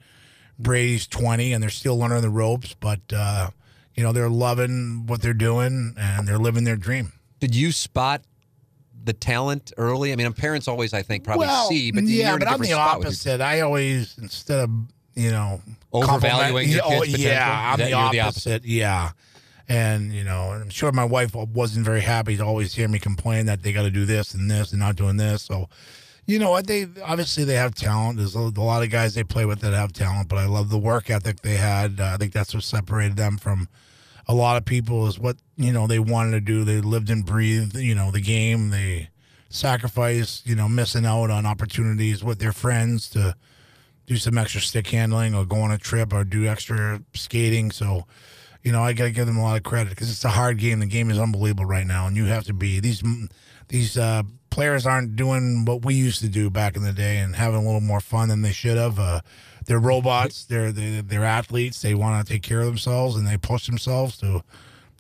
Brady's 0.59 1.07
20 1.07 1.53
and 1.53 1.63
they're 1.63 1.71
still 1.71 1.97
learning 1.99 2.23
the 2.23 2.31
ropes, 2.31 2.75
but 2.79 3.01
uh, 3.15 3.51
you 3.95 4.03
know 4.03 4.13
they're 4.13 4.29
loving 4.29 5.07
what 5.07 5.23
they're 5.23 5.35
doing 5.35 5.95
and 5.97 6.27
they're 6.27 6.39
living 6.39 6.65
their 6.65 6.77
dream. 6.77 7.13
Did 7.41 7.55
you 7.55 7.71
spot 7.71 8.23
the 9.05 9.13
talent 9.13 9.73
early? 9.77 10.13
I 10.13 10.17
mean, 10.17 10.33
parents 10.33 10.69
always, 10.69 10.95
I 10.95 11.03
think, 11.03 11.25
probably 11.25 11.49
see, 11.69 11.91
but 11.91 12.05
yeah, 12.05 12.37
but 12.37 12.49
I'm 12.49 12.61
the 12.61 12.73
opposite. 12.75 13.41
I 13.41 13.61
always 13.61 14.17
instead 14.19 14.61
of 14.61 14.71
you 15.15 15.31
know 15.31 15.61
Overvaluing 15.93 16.69
your 16.69 16.83
oh, 16.85 16.89
kid's 17.01 17.13
potential? 17.13 17.31
Yeah, 17.31 17.73
I'm 17.73 17.79
the 17.79 17.89
you're 17.89 18.11
the 18.11 18.21
opposite. 18.21 18.65
Yeah. 18.65 19.13
And 19.69 20.13
you 20.13 20.25
know, 20.25 20.53
I'm 20.53 20.71
sure 20.71 20.93
my 20.93 21.05
wife 21.05 21.35
wasn't 21.35 21.85
very 21.85 22.01
happy 22.01 22.37
to 22.37 22.45
always 22.45 22.75
hear 22.75 22.89
me 22.89 22.99
complain 22.99 23.47
that 23.47 23.63
they 23.63 23.73
got 23.73 23.83
to 23.83 23.91
do 23.91 24.05
this 24.05 24.35
and 24.35 24.51
this 24.51 24.73
and 24.73 24.81
not 24.81 24.97
doing 24.97 25.17
this. 25.17 25.43
So, 25.43 25.69
you 26.27 26.39
know 26.39 26.51
what? 26.51 26.67
They 26.67 26.87
obviously 27.05 27.45
they 27.45 27.55
have 27.55 27.75
talent. 27.75 28.19
There's 28.19 28.37
a, 28.37 28.41
a 28.41 28.61
lot 28.61 28.83
of 28.83 28.91
guys 28.91 29.15
they 29.15 29.25
play 29.25 29.45
with 29.45 29.61
that 29.61 29.73
have 29.73 29.93
talent, 29.93 30.29
but 30.29 30.39
I 30.39 30.47
love 30.47 30.69
the 30.71 30.79
work 30.79 31.11
ethic 31.11 31.41
they 31.41 31.57
had. 31.57 32.01
Uh, 32.01 32.13
I 32.15 32.17
think 32.17 32.33
that's 32.33 32.55
what 32.55 32.65
separated 32.65 33.17
them 33.17 33.39
from 33.39 33.69
a 34.29 34.35
lot 34.35 34.57
of 34.57 34.65
people. 34.65 35.07
Is 35.07 35.19
what 35.19 35.37
you 35.57 35.73
know 35.73 35.87
they 35.87 35.99
wanted 35.99 36.33
to 36.33 36.41
do. 36.41 36.65
They 36.65 36.81
lived 36.81 37.11
and 37.11 37.25
breathed, 37.25 37.77
you 37.77 37.95
know, 37.95 38.11
the 38.11 38.21
game. 38.21 38.71
They 38.71 39.11
sacrificed, 39.49 40.47
you 40.47 40.55
know, 40.55 40.69
missing 40.69 41.07
out 41.07 41.31
on 41.31 41.47
opportunities 41.47 42.23
with 42.23 42.39
their 42.39 42.53
friends 42.53 43.09
to 43.11 43.35
do 44.07 44.17
some 44.17 44.39
extra 44.39 44.61
stick 44.61 44.89
handling 44.89 45.35
or 45.35 45.45
go 45.45 45.57
on 45.57 45.71
a 45.71 45.79
trip 45.79 46.13
or 46.13 46.25
do 46.25 46.47
extra 46.47 47.03
skating. 47.15 47.71
So, 47.71 48.07
you 48.63 48.73
know, 48.73 48.83
I 48.83 48.93
got 48.93 49.05
to 49.05 49.11
give 49.11 49.27
them 49.27 49.37
a 49.37 49.43
lot 49.43 49.57
of 49.57 49.63
credit 49.63 49.91
because 49.91 50.11
it's 50.11 50.25
a 50.25 50.31
hard 50.31 50.59
game. 50.59 50.81
The 50.81 50.87
game 50.87 51.11
is 51.11 51.19
unbelievable 51.19 51.67
right 51.67 51.87
now, 51.87 52.07
and 52.07 52.17
you 52.17 52.27
have 52.27 52.45
to 52.45 52.53
be 52.53 52.81
these 52.81 53.03
these 53.69 53.97
uh, 53.97 54.23
players 54.51 54.87
aren't 54.87 55.17
doing 55.17 55.65
what 55.65 55.85
we 55.85 55.95
used 55.95 56.21
to 56.21 56.29
do 56.29 56.51
back 56.51 56.77
in 56.77 56.83
the 56.83 56.93
day 56.93 57.19
and 57.19 57.37
having 57.37 57.61
a 57.61 57.65
little 57.65 57.81
more 57.81 58.01
fun 58.01 58.29
than 58.29 58.43
they 58.43 58.53
should 58.53 58.77
have. 58.77 58.99
Uh, 58.99 59.21
they're 59.69 59.79
robots. 59.79 60.45
They're 60.47 60.73
they're, 60.73 61.03
they're 61.03 61.25
athletes. 61.25 61.81
They 61.83 61.95
want 61.95 62.27
to 62.27 62.33
take 62.33 62.43
care 62.43 62.61
of 62.61 62.67
themselves 62.67 63.15
and 63.15 63.27
they 63.27 63.37
push 63.37 63.67
themselves 63.67 64.17
to, 64.19 64.43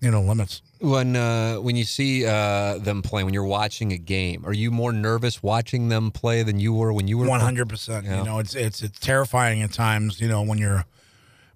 you 0.00 0.10
know, 0.10 0.20
limits. 0.20 0.62
When 0.80 1.16
uh, 1.16 1.56
when 1.56 1.74
you 1.74 1.84
see 1.84 2.24
uh, 2.24 2.78
them 2.78 3.02
play, 3.02 3.24
when 3.24 3.34
you're 3.34 3.44
watching 3.44 3.92
a 3.92 3.98
game, 3.98 4.44
are 4.46 4.52
you 4.52 4.70
more 4.70 4.92
nervous 4.92 5.42
watching 5.42 5.88
them 5.88 6.12
play 6.12 6.44
than 6.44 6.60
you 6.60 6.72
were 6.74 6.92
when 6.92 7.08
you 7.08 7.18
were? 7.18 7.26
One 7.26 7.40
hundred 7.40 7.68
percent. 7.68 8.06
You 8.06 8.22
know, 8.22 8.38
it's 8.38 8.54
it's 8.54 8.82
it's 8.82 9.00
terrifying 9.00 9.62
at 9.62 9.72
times. 9.72 10.20
You 10.20 10.28
know, 10.28 10.42
when 10.42 10.58
you're 10.58 10.84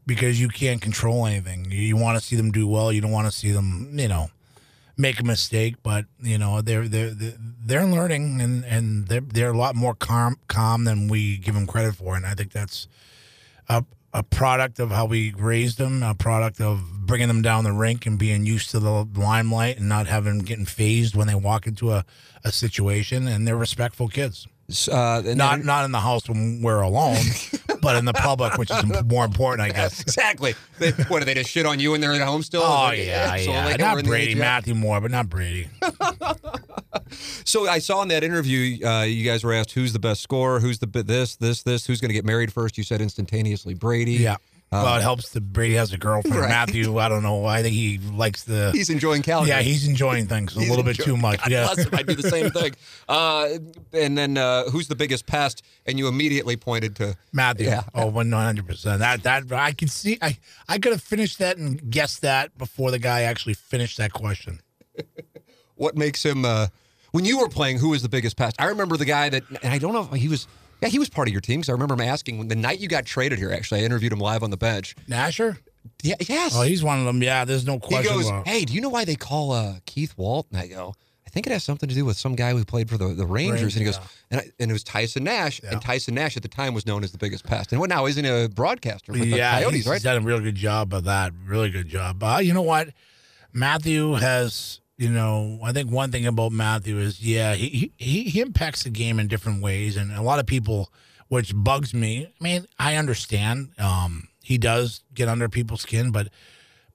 because 0.06 0.40
you 0.40 0.48
can't 0.48 0.80
control 0.80 1.26
anything. 1.26 1.70
You, 1.70 1.80
you 1.80 1.96
want 1.96 2.18
to 2.18 2.24
see 2.24 2.36
them 2.36 2.50
do 2.50 2.66
well. 2.66 2.92
You 2.92 3.00
don't 3.00 3.12
want 3.12 3.30
to 3.30 3.36
see 3.36 3.52
them, 3.52 3.90
you 3.92 4.08
know, 4.08 4.30
make 5.02 5.20
a 5.20 5.24
mistake. 5.24 5.74
But 5.82 6.06
you 6.22 6.38
know, 6.38 6.62
they're 6.62 6.88
they're 6.88 7.12
they're 7.12 7.84
learning 7.84 8.40
and 8.40 8.64
and 8.64 9.08
they're 9.08 9.20
they're 9.20 9.50
a 9.50 9.58
lot 9.58 9.74
more 9.74 9.94
calm 9.94 10.38
calm 10.48 10.84
than 10.84 11.08
we 11.08 11.36
give 11.36 11.54
them 11.54 11.66
credit 11.66 11.96
for. 11.96 12.16
And 12.16 12.24
I 12.24 12.34
think 12.34 12.52
that's 12.52 12.88
a 13.68 13.84
a 14.14 14.22
product 14.22 14.78
of 14.78 14.90
how 14.90 15.06
we 15.06 15.32
raised 15.32 15.78
them, 15.78 16.02
a 16.02 16.14
product 16.14 16.60
of 16.60 17.06
bringing 17.06 17.28
them 17.28 17.42
down 17.42 17.64
the 17.64 17.72
rink 17.72 18.04
and 18.06 18.18
being 18.18 18.44
used 18.44 18.70
to 18.70 18.78
the 18.78 19.08
limelight 19.16 19.78
and 19.78 19.88
not 19.88 20.06
having 20.06 20.38
them 20.38 20.44
getting 20.44 20.66
phased 20.66 21.16
when 21.16 21.26
they 21.26 21.34
walk 21.34 21.66
into 21.66 21.92
a, 21.92 22.04
a 22.44 22.52
situation. 22.52 23.26
And 23.26 23.46
they're 23.48 23.56
respectful 23.56 24.08
kids. 24.08 24.46
Uh, 24.88 25.22
not 25.34 25.58
then- 25.58 25.66
not 25.66 25.84
in 25.84 25.92
the 25.92 26.00
house 26.00 26.28
when 26.28 26.60
we're 26.62 26.80
alone, 26.80 27.16
but 27.82 27.96
in 27.96 28.04
the 28.04 28.12
public, 28.12 28.56
which 28.58 28.70
is 28.70 29.04
more 29.04 29.24
important, 29.24 29.60
I 29.68 29.72
guess. 29.72 30.00
exactly. 30.02 30.54
They, 30.78 30.90
what 31.08 31.20
do 31.20 31.24
they 31.24 31.34
just 31.34 31.50
shit 31.50 31.66
on 31.66 31.78
you 31.78 31.92
when 31.92 32.00
they're 32.00 32.12
at 32.12 32.20
home 32.22 32.42
still? 32.42 32.62
Oh 32.62 32.84
Like, 32.84 32.98
yeah, 32.98 33.36
so 33.36 33.50
yeah. 33.50 33.64
like 33.66 33.80
not 33.80 34.04
Brady, 34.04 34.34
Matthew 34.34 34.74
Moore, 34.74 35.00
but 35.00 35.10
not 35.10 35.28
Brady. 35.28 35.68
So 37.44 37.68
I 37.68 37.78
saw 37.78 38.02
in 38.02 38.08
that 38.08 38.24
interview, 38.24 38.84
uh, 38.86 39.02
you 39.02 39.24
guys 39.24 39.44
were 39.44 39.52
asked 39.52 39.72
who's 39.72 39.92
the 39.92 39.98
best 39.98 40.22
scorer, 40.22 40.60
who's 40.60 40.78
the 40.78 40.86
this, 40.86 41.36
this, 41.36 41.62
this, 41.62 41.86
who's 41.86 42.00
going 42.00 42.08
to 42.08 42.14
get 42.14 42.24
married 42.24 42.52
first. 42.52 42.78
You 42.78 42.84
said 42.84 43.00
instantaneously 43.00 43.74
Brady. 43.74 44.12
Yeah. 44.14 44.36
Well, 44.72 44.96
it 44.96 45.02
helps 45.02 45.30
that 45.30 45.42
Brady 45.52 45.74
has 45.74 45.92
a 45.92 45.98
girlfriend. 45.98 46.34
Um, 46.36 46.42
Right. 46.42 46.48
Matthew, 46.48 46.98
I 46.98 47.08
don't 47.08 47.22
know. 47.22 47.44
I 47.44 47.62
think 47.62 47.74
he 47.74 47.98
likes 47.98 48.44
the. 48.44 48.70
He's 48.72 48.88
enjoying 48.90 49.22
Calgary. 49.22 49.50
yeah, 49.50 49.60
he's 49.60 49.86
enjoying 49.86 50.26
things 50.26 50.56
a 50.56 50.60
He's 50.60 50.70
little 50.70 50.84
bit 50.84 50.96
too 50.96 51.16
much. 51.16 51.40
God 51.40 51.50
yeah. 51.50 51.64
bless 51.74 51.86
him. 51.86 51.90
I 51.94 52.02
do 52.02 52.14
the 52.14 52.28
same 52.28 52.50
thing. 52.50 52.72
Uh, 53.08 53.58
and 53.92 54.16
then 54.16 54.38
uh, 54.38 54.64
who's 54.70 54.88
the 54.88 54.94
biggest 54.96 55.26
pest? 55.26 55.62
And 55.84 55.98
you 55.98 56.08
immediately 56.08 56.56
pointed 56.56 56.96
to 56.96 57.16
Matthew. 57.32 57.66
Yeah. 57.66 57.82
Oh, 57.94 58.06
one 58.06 58.32
hundred 58.32 58.66
percent. 58.66 59.00
That 59.00 59.22
that 59.24 59.52
I 59.52 59.72
can 59.72 59.88
see. 59.88 60.16
I 60.22 60.38
I 60.68 60.78
could 60.78 60.92
have 60.92 61.02
finished 61.02 61.38
that 61.40 61.58
and 61.58 61.90
guessed 61.90 62.22
that 62.22 62.56
before 62.56 62.90
the 62.90 62.98
guy 62.98 63.22
actually 63.22 63.54
finished 63.54 63.98
that 63.98 64.12
question. 64.12 64.60
what 65.74 65.96
makes 65.96 66.24
him. 66.24 66.44
Uh, 66.44 66.68
when 67.10 67.26
you 67.26 67.38
were 67.38 67.48
playing, 67.48 67.78
who 67.78 67.90
was 67.90 68.00
the 68.02 68.08
biggest 68.08 68.36
pest? 68.38 68.56
I 68.58 68.66
remember 68.66 68.96
the 68.96 69.04
guy 69.04 69.28
that, 69.28 69.42
and 69.62 69.72
I 69.74 69.78
don't 69.78 69.92
know 69.92 70.08
if 70.10 70.18
he 70.20 70.28
was. 70.28 70.46
Yeah, 70.82 70.88
he 70.88 70.98
was 70.98 71.08
part 71.08 71.28
of 71.28 71.32
your 71.32 71.40
team 71.40 71.60
because 71.60 71.68
I 71.68 71.72
remember 71.72 71.94
him 71.94 72.00
asking 72.00 72.38
when 72.38 72.48
the 72.48 72.56
night 72.56 72.80
you 72.80 72.88
got 72.88 73.06
traded 73.06 73.38
here. 73.38 73.52
Actually, 73.52 73.82
I 73.82 73.84
interviewed 73.84 74.12
him 74.12 74.18
live 74.18 74.42
on 74.42 74.50
the 74.50 74.56
bench. 74.56 74.96
Nasher. 75.08 75.56
Yeah, 76.02 76.16
yes. 76.28 76.54
Oh, 76.56 76.62
he's 76.62 76.82
one 76.82 76.98
of 76.98 77.04
them. 77.04 77.22
Yeah, 77.22 77.44
there's 77.44 77.64
no 77.64 77.78
question. 77.78 78.12
he 78.12 78.18
goes, 78.18 78.28
about 78.28 78.48
"Hey, 78.48 78.64
do 78.64 78.72
you 78.72 78.80
know 78.80 78.88
why 78.88 79.04
they 79.04 79.14
call 79.14 79.52
uh, 79.52 79.74
Keith 79.86 80.14
Walt?" 80.16 80.48
And 80.50 80.60
I 80.60 80.66
go, 80.66 80.94
"I 81.24 81.30
think 81.30 81.46
it 81.46 81.52
has 81.52 81.62
something 81.62 81.88
to 81.88 81.94
do 81.94 82.04
with 82.04 82.16
some 82.16 82.34
guy 82.34 82.52
who 82.52 82.64
played 82.64 82.88
for 82.88 82.98
the, 82.98 83.08
the 83.08 83.26
Rangers." 83.26 83.62
Rangers, 83.62 83.76
and 83.76 83.80
he 83.80 83.84
goes, 83.84 83.98
yeah. 83.98 84.06
and, 84.32 84.40
I, 84.40 84.50
"And 84.58 84.70
it 84.70 84.72
was 84.72 84.82
Tyson 84.82 85.24
Nash." 85.24 85.60
Yeah. 85.62 85.72
And 85.72 85.82
Tyson 85.82 86.14
Nash 86.14 86.36
at 86.36 86.42
the 86.42 86.48
time 86.48 86.74
was 86.74 86.84
known 86.84 87.04
as 87.04 87.12
the 87.12 87.18
biggest 87.18 87.44
pest. 87.44 87.70
And 87.70 87.80
what 87.80 87.88
now? 87.88 88.06
Isn't 88.06 88.24
a 88.24 88.48
broadcaster 88.48 89.12
for 89.12 89.18
the 89.18 89.26
yeah, 89.26 89.60
Coyotes, 89.60 89.76
he's, 89.76 89.86
right? 89.86 89.94
he's 89.94 90.02
done 90.02 90.16
a 90.16 90.26
real 90.26 90.40
good 90.40 90.56
job 90.56 90.92
of 90.92 91.04
that. 91.04 91.32
Really 91.46 91.70
good 91.70 91.88
job. 91.88 92.22
Uh, 92.22 92.40
you 92.42 92.52
know 92.54 92.62
what? 92.62 92.88
Matthew 93.52 94.14
has, 94.14 94.80
you 94.98 95.10
know, 95.10 95.58
I 95.62 95.72
think 95.72 95.90
one 95.90 96.10
thing 96.10 96.26
about 96.26 96.52
Matthew 96.52 96.98
is, 96.98 97.20
yeah, 97.20 97.54
he, 97.54 97.92
he, 97.96 98.24
he 98.24 98.40
impacts 98.40 98.84
the 98.84 98.90
game 98.90 99.18
in 99.18 99.26
different 99.26 99.62
ways. 99.62 99.96
And 99.96 100.12
a 100.12 100.22
lot 100.22 100.38
of 100.38 100.46
people, 100.46 100.92
which 101.28 101.52
bugs 101.54 101.94
me, 101.94 102.26
I 102.26 102.44
mean, 102.44 102.66
I 102.78 102.96
understand. 102.96 103.70
Um, 103.78 104.28
he 104.42 104.58
does 104.58 105.02
get 105.14 105.28
under 105.28 105.48
people's 105.48 105.82
skin, 105.82 106.10
but 106.10 106.28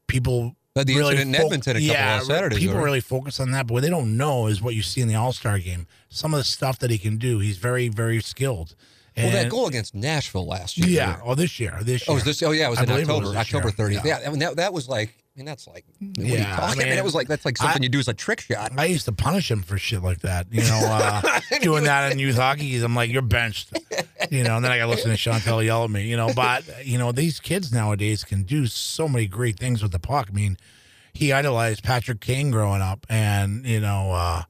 people. 0.08 0.56
Uh, 0.76 0.84
the 0.84 0.96
really 0.96 1.16
incident 1.16 1.36
in 1.36 1.42
Edmonton 1.42 1.78
a 1.78 1.80
couple 1.80 1.96
yeah, 1.96 2.18
of 2.20 2.24
Saturdays 2.26 2.60
People 2.60 2.76
right? 2.76 2.84
really 2.84 3.02
focus 3.02 3.40
on 3.40 3.50
that, 3.52 3.66
but 3.66 3.74
what 3.74 3.84
they 3.84 3.90
don't 3.90 4.16
know 4.16 4.46
is 4.46 4.62
what 4.62 4.76
you 4.76 4.84
see 4.84 5.02
in 5.02 5.08
the 5.08 5.16
All 5.16 5.34
Star 5.34 5.58
game. 5.58 5.88
Some 6.10 6.36
of 6.36 6.38
the 6.38 6.44
stuff 6.44 6.78
that 6.80 6.92
he 6.92 7.00
can 7.00 7.18
do. 7.18 7.40
He's 7.40 7.58
very, 7.58 7.90
very 7.90 8.22
skilled. 8.22 8.76
well, 9.18 9.32
that 9.32 9.50
goal 9.50 9.66
against 9.66 9.96
Nashville 9.96 10.46
last 10.46 10.78
year. 10.78 10.88
Yeah. 10.88 11.20
Oh, 11.24 11.34
this 11.34 11.60
year. 11.60 11.80
This 11.82 12.08
year. 12.08 12.16
Oh, 12.16 12.20
this? 12.20 12.44
Oh, 12.44 12.52
yeah, 12.52 12.68
it 12.68 12.70
was 12.70 12.80
I 12.80 12.84
in 12.84 12.90
believe 12.90 13.10
it 13.10 13.12
October, 13.12 13.28
was 13.28 13.36
October 13.36 13.70
year. 13.70 14.00
30th. 14.02 14.06
Yeah, 14.06 14.20
I 14.24 14.30
mean, 14.30 14.40
that, 14.40 14.58
that 14.58 14.72
was 14.72 14.88
like, 14.88 15.18
I 15.38 15.40
mean, 15.40 15.46
that's 15.46 15.68
like, 15.68 15.86
what 16.00 16.18
are 16.18 16.22
you 16.24 16.34
Yeah, 16.34 16.54
I 16.54 16.56
talking? 16.56 16.64
I 16.64 16.76
mean, 16.86 16.90
mean, 16.90 16.98
it 16.98 17.04
was 17.04 17.14
like, 17.14 17.28
that's 17.28 17.46
like 17.46 17.58
something 17.60 17.84
I- 17.84 17.86
you 17.86 17.90
do 17.90 18.00
as 18.00 18.08
a 18.08 18.14
trick 18.16 18.40
shot. 18.42 18.72
I 18.76 18.86
used 18.86 19.06
to 19.06 19.12
punish 19.12 19.52
him 19.52 19.62
for 19.62 19.78
shit 19.78 20.02
like 20.02 20.22
that. 20.22 20.48
You 20.52 20.62
know, 20.64 20.80
uh, 20.84 21.40
doing 21.62 21.84
that 21.84 22.12
in 22.12 22.18
youth 22.18 22.38
hockey. 22.38 22.76
I'm 22.82 22.96
like, 22.96 23.12
you're 23.12 23.22
benched. 23.22 23.72
You 24.32 24.44
know, 24.44 24.56
and 24.56 24.66
then 24.66 24.72
I 24.72 24.80
got 24.80 24.86
to 24.86 24.90
listen 24.92 25.12
to 25.12 25.16
Chantel 25.18 25.64
yell 25.64 25.84
at 25.84 25.92
me. 25.92 26.08
You 26.08 26.18
know, 26.18 26.34
but 26.34 26.64
you 26.84 26.98
know, 26.98 27.12
these 27.12 27.40
kids 27.40 27.72
nowadays 27.72 28.24
can 28.24 28.44
do 28.44 28.66
so 28.66 29.08
many 29.08 29.28
great 29.28 29.60
things 29.60 29.84
with 29.84 29.92
the 29.92 30.00
puck. 30.00 30.30
I 30.32 30.34
mean, 30.34 30.58
he 31.14 31.32
idolized 31.32 31.84
Patrick 31.84 32.20
Kane 32.20 32.50
growing 32.50 32.82
up, 32.82 33.06
and 33.08 33.64
you 33.64 33.80
know, 33.80 34.12
uh, 34.14 34.42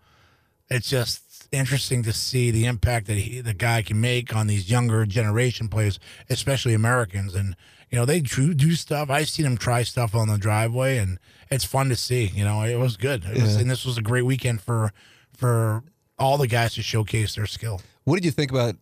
it's 0.69 0.89
just 0.89 1.26
interesting 1.51 2.03
to 2.03 2.13
see 2.13 2.51
the 2.51 2.65
impact 2.65 3.07
that 3.07 3.17
he, 3.17 3.41
the 3.41 3.53
guy 3.53 3.81
can 3.81 3.99
make 3.99 4.35
on 4.35 4.47
these 4.47 4.69
younger 4.69 5.05
generation 5.05 5.67
players, 5.67 5.99
especially 6.29 6.73
Americans. 6.73 7.35
And 7.35 7.55
you 7.89 7.97
know, 7.97 8.05
they 8.05 8.19
do, 8.19 8.53
do 8.53 8.73
stuff. 8.73 9.09
I've 9.09 9.29
seen 9.29 9.45
him 9.45 9.57
try 9.57 9.83
stuff 9.83 10.13
on 10.13 10.27
the 10.27 10.37
driveway, 10.37 10.97
and 10.97 11.19
it's 11.49 11.63
fun 11.63 11.89
to 11.89 11.95
see. 11.95 12.25
You 12.25 12.43
know, 12.43 12.61
it 12.63 12.75
was 12.75 12.97
good. 12.97 13.23
It 13.25 13.41
was, 13.41 13.55
and 13.55 13.69
this 13.69 13.85
was 13.85 13.97
a 13.97 14.01
great 14.01 14.25
weekend 14.25 14.61
for 14.61 14.91
for 15.35 15.83
all 16.19 16.37
the 16.37 16.47
guys 16.47 16.73
to 16.75 16.81
showcase 16.81 17.35
their 17.35 17.45
skill. 17.45 17.81
What 18.03 18.15
did 18.15 18.25
you 18.25 18.31
think 18.31 18.51
about 18.51 18.75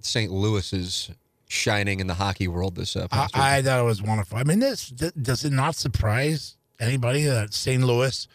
St. 0.00 0.30
Louis's 0.30 1.10
shining 1.48 2.00
in 2.00 2.06
the 2.06 2.14
hockey 2.14 2.48
world 2.48 2.76
this 2.76 2.96
uh, 2.96 3.08
I. 3.10 3.28
I 3.34 3.62
thought 3.62 3.80
it 3.80 3.84
was 3.84 4.02
wonderful. 4.02 4.38
I 4.38 4.44
mean, 4.44 4.60
this 4.60 4.90
th- 4.90 5.12
does 5.20 5.44
it 5.44 5.52
not 5.52 5.74
surprise 5.74 6.56
anybody 6.78 7.24
that 7.24 7.52
St. 7.52 7.82
Louis, 7.82 8.26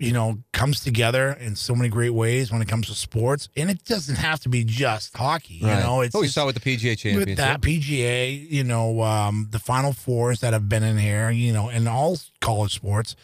you 0.00 0.12
know, 0.12 0.38
comes 0.54 0.80
together 0.80 1.32
in 1.40 1.54
so 1.54 1.74
many 1.74 1.90
great 1.90 2.10
ways 2.10 2.50
when 2.50 2.62
it 2.62 2.68
comes 2.68 2.86
to 2.88 2.94
sports, 2.94 3.50
and 3.56 3.68
it 3.70 3.84
doesn't 3.84 4.16
have 4.16 4.40
to 4.40 4.48
be 4.48 4.64
just 4.64 5.14
hockey. 5.16 5.54
You 5.54 5.66
Right. 5.66 5.80
know, 5.82 6.00
it's 6.00 6.14
oh, 6.14 6.20
we 6.22 6.28
saw 6.28 6.46
with 6.46 6.54
the 6.54 6.60
PGA 6.60 6.96
Championship. 6.96 7.28
with 7.28 7.36
that 7.36 7.60
PGA, 7.60 8.50
you 8.50 8.64
know, 8.64 9.02
um, 9.02 9.48
the 9.50 9.58
Final 9.58 9.92
Fours 9.92 10.40
that 10.40 10.54
have 10.54 10.68
been 10.70 10.82
in 10.82 10.96
here, 10.96 11.30
you 11.30 11.52
know, 11.52 11.68
in 11.68 11.86
all 11.86 12.18
college 12.40 12.72
sports, 12.74 13.14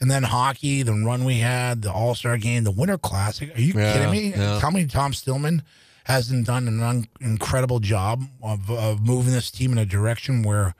and 0.00 0.10
then 0.10 0.24
hockey, 0.24 0.82
the 0.82 0.92
run 0.92 1.24
we 1.24 1.38
had, 1.38 1.82
the 1.82 1.92
All 1.92 2.14
Star 2.16 2.36
game, 2.36 2.64
the 2.64 2.72
Winter 2.72 2.98
Classic. 2.98 3.56
Are 3.56 3.60
you 3.60 3.74
Yeah, 3.76 3.92
kidding 3.92 4.10
me? 4.10 4.30
yeah. 4.30 4.58
Tell 4.58 4.72
me 4.72 4.86
Tom 4.86 5.12
Stillman 5.12 5.62
hasn't 6.04 6.46
done 6.46 6.66
an 6.66 6.82
un- 6.82 7.06
incredible 7.20 7.78
job 7.80 8.24
of, 8.42 8.68
of 8.70 9.06
moving 9.06 9.32
this 9.32 9.50
team 9.52 9.70
in 9.72 9.78
a 9.78 9.86
direction 9.86 10.42
where 10.42 10.74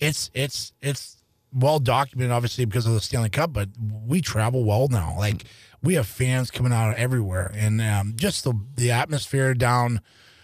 it's 0.00 0.30
it's 0.34 0.72
it's 0.82 1.18
well 1.54 1.78
documented, 1.78 2.32
obviously 2.32 2.64
because 2.64 2.86
of 2.86 2.94
the 2.94 3.00
Stanley 3.00 3.30
Cup, 3.30 3.52
but 3.52 3.68
we 4.06 4.20
travel 4.20 4.64
well 4.64 4.88
now. 4.88 5.14
Like 5.16 5.44
we 5.82 5.94
have 5.94 6.06
fans 6.06 6.50
coming 6.50 6.72
out 6.72 6.90
of 6.90 6.96
everywhere, 6.96 7.52
and 7.54 7.80
um, 7.80 8.14
just 8.16 8.44
the 8.44 8.58
the 8.76 8.90
atmosphere 8.90 9.54
down, 9.54 10.00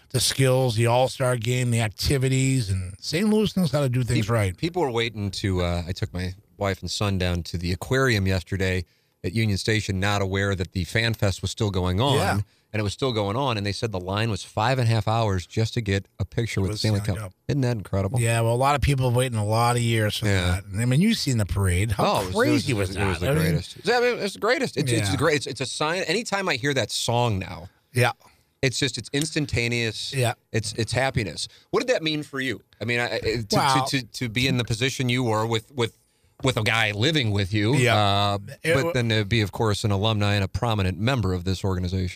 the 0.09 0.19
skills, 0.19 0.75
the 0.75 0.87
All 0.87 1.07
Star 1.09 1.35
game, 1.35 1.71
the 1.71 1.81
activities, 1.81 2.69
and 2.69 2.95
St. 2.99 3.27
Louis 3.27 3.55
knows 3.57 3.71
how 3.71 3.81
to 3.81 3.89
do 3.89 4.03
things 4.03 4.29
right. 4.29 4.55
People 4.55 4.81
were 4.81 4.91
waiting 4.91 5.31
to. 5.31 5.61
Uh, 5.61 5.83
I 5.87 5.91
took 5.91 6.13
my 6.13 6.33
wife 6.57 6.81
and 6.81 6.89
son 6.89 7.17
down 7.17 7.43
to 7.43 7.57
the 7.57 7.71
aquarium 7.71 8.27
yesterday 8.27 8.85
at 9.23 9.33
Union 9.33 9.57
Station, 9.57 9.99
not 9.99 10.21
aware 10.21 10.55
that 10.55 10.71
the 10.71 10.83
Fan 10.83 11.13
Fest 11.13 11.41
was 11.41 11.51
still 11.51 11.71
going 11.71 11.99
on. 11.99 12.15
Yeah. 12.15 12.39
And 12.73 12.79
it 12.79 12.83
was 12.83 12.93
still 12.93 13.11
going 13.11 13.35
on, 13.35 13.57
and 13.57 13.65
they 13.65 13.73
said 13.73 13.91
the 13.91 13.99
line 13.99 14.29
was 14.29 14.43
five 14.45 14.79
and 14.79 14.87
a 14.87 14.91
half 14.91 15.05
hours 15.05 15.45
just 15.45 15.73
to 15.73 15.81
get 15.81 16.05
a 16.19 16.25
picture 16.25 16.61
with 16.61 16.79
Stanley 16.79 17.01
Cup. 17.01 17.17
Cup. 17.17 17.33
Isn't 17.49 17.59
that 17.61 17.75
incredible? 17.75 18.17
Yeah, 18.19 18.39
well, 18.39 18.53
a 18.53 18.55
lot 18.55 18.75
of 18.75 18.81
people 18.81 19.09
have 19.09 19.15
waiting 19.17 19.37
a 19.37 19.43
lot 19.45 19.75
of 19.75 19.81
years 19.81 20.15
for 20.15 20.27
Yeah. 20.27 20.61
that. 20.71 20.81
I 20.81 20.85
mean, 20.85 21.01
you've 21.01 21.17
seen 21.17 21.37
the 21.37 21.45
parade. 21.45 21.91
How 21.91 22.05
Oh, 22.05 22.21
it 22.21 22.25
was- 22.27 22.35
crazy 22.35 22.71
it 22.71 22.75
was, 22.75 22.95
that? 22.95 23.01
It 23.03 23.07
was 23.07 23.19
the 23.19 23.27
I 23.29 23.33
mean, 23.33 23.43
greatest. 23.43 23.77
I 23.89 23.99
mean, 23.99 24.19
it's 24.19 24.33
the 24.35 24.39
greatest. 24.39 24.77
It's, 24.77 24.89
it's 24.89 25.01
Yeah. 25.07 25.11
the 25.11 25.17
great. 25.17 25.35
It's, 25.35 25.47
it's 25.47 25.59
a 25.61 25.65
sign. 25.65 26.03
Anytime 26.03 26.47
I 26.47 26.55
hear 26.55 26.73
that 26.73 26.91
song 26.91 27.39
now, 27.39 27.67
yeah, 27.93 28.13
it's 28.61 28.79
just 28.79 28.97
it's 28.97 29.09
instantaneous. 29.11 30.13
Yeah. 30.13 30.33
It's 30.53 30.71
it's 30.73 30.93
happiness. 30.93 31.47
What 31.71 31.81
did 31.85 31.89
that 31.93 32.03
mean 32.03 32.23
for 32.23 32.39
you? 32.39 32.61
I 32.79 32.85
mean, 32.85 32.99
I, 33.01 33.19
to, 33.19 33.45
Wow. 33.51 33.85
to, 33.89 33.99
to 34.01 34.07
to 34.07 34.29
be 34.29 34.47
in 34.47 34.55
the 34.57 34.63
position 34.63 35.09
you 35.09 35.23
were 35.23 35.45
with 35.45 35.71
with 35.75 35.97
with 36.43 36.57
a 36.57 36.63
guy 36.63 36.91
living 36.91 37.31
with 37.31 37.53
you. 37.53 37.75
Yeah. 37.75 37.95
Uh, 37.97 38.37
but 38.63 38.93
then 38.93 39.09
to 39.09 39.25
be, 39.25 39.41
of 39.41 39.51
course, 39.51 39.83
an 39.83 39.91
alumni 39.91 40.35
and 40.35 40.43
a 40.43 40.47
prominent 40.47 40.97
member 40.99 41.33
of 41.33 41.43
this 41.43 41.63
organization. 41.63 42.15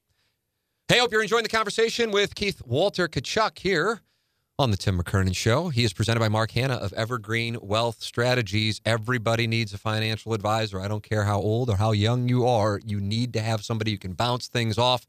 Hey, 0.88 1.00
hope 1.00 1.12
you're 1.12 1.24
enjoying 1.24 1.42
the 1.42 1.50
conversation 1.50 2.12
with 2.12 2.36
Keith 2.36 2.62
Walter 2.63 3.08
Tkachuk 3.08 3.58
here 3.58 4.01
on 4.60 4.70
the 4.70 4.77
Tim 4.77 5.01
McKernan 5.01 5.36
Show. 5.36 5.70
He 5.70 5.84
is 5.84 5.94
presented 5.94 6.20
by 6.20 6.30
Mark 6.30 6.51
Hannah 6.51 6.75
of 6.75 6.94
Evergreen 6.94 7.58
Wealth 7.60 8.04
Strategies. 8.04 8.82
Everybody 8.86 9.48
needs 9.48 9.74
a 9.74 9.80
financial 9.80 10.36
advisor. 10.36 10.80
I 10.80 10.88
don't 10.88 11.01
care 11.01 11.24
how 11.24 11.39
old 11.42 11.72
or 11.72 11.77
how 11.77 11.92
young 11.92 12.30
you 12.30 12.46
are, 12.46 12.80
you 12.86 13.01
need 13.01 13.34
to 13.34 13.42
have 13.42 13.65
somebody 13.65 13.89
you 13.89 13.98
can 13.98 14.13
bounce 14.13 14.48
things 14.48 14.77
off. 14.77 15.08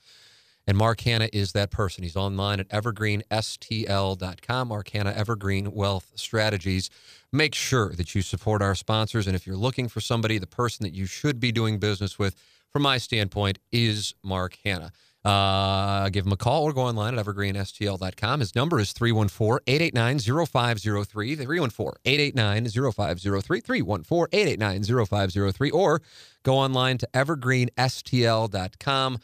And 0.67 0.79
Mark 0.79 1.03
Hannah 1.03 1.29
is 1.31 1.53
that 1.53 1.71
person. 1.71 2.05
He's 2.05 2.17
online 2.17 2.59
at 2.59 2.71
evergreenstl.com. 2.71 4.69
Mark 4.69 4.89
Hannah, 4.89 5.13
Evergreen 5.13 5.75
Wealth 5.75 6.11
Strategies. 6.15 6.89
Make 7.33 7.55
sure 7.55 7.93
that 7.97 8.15
you 8.15 8.23
support 8.23 8.63
our 8.63 8.75
sponsors. 8.75 9.27
And 9.27 9.37
if 9.37 9.47
you're 9.47 9.57
looking 9.57 9.89
for 9.89 10.01
somebody, 10.01 10.39
the 10.39 10.47
person 10.47 10.85
that 10.85 10.95
you 10.95 11.05
should 11.05 11.39
be 11.39 11.53
doing 11.53 11.79
business 11.79 12.19
with, 12.19 12.35
from 12.71 12.81
my 12.81 12.97
standpoint, 12.97 13.59
is 13.71 14.15
Mark 14.23 14.57
Hannah. 14.65 14.91
Uh, 15.27 16.09
give 16.11 16.25
him 16.25 16.31
a 16.31 16.37
call 16.37 16.63
or 16.63 16.73
go 16.73 16.83
online 16.83 17.19
at 17.19 17.27
evergreenstl.com. 17.27 18.39
His 18.39 18.55
number 18.55 18.79
is 18.79 18.93
314 18.93 19.59
889 19.67 20.47
0503. 20.47 21.35
314 21.35 22.01
889 22.05 22.93
0503. 22.93 23.61
314 23.61 24.29
889 24.33 25.07
0503. 25.07 25.71
Or 25.73 26.01
go 26.45 26.55
online 26.55 26.99
to 26.99 27.09
evergreenstl.com. 27.13 29.19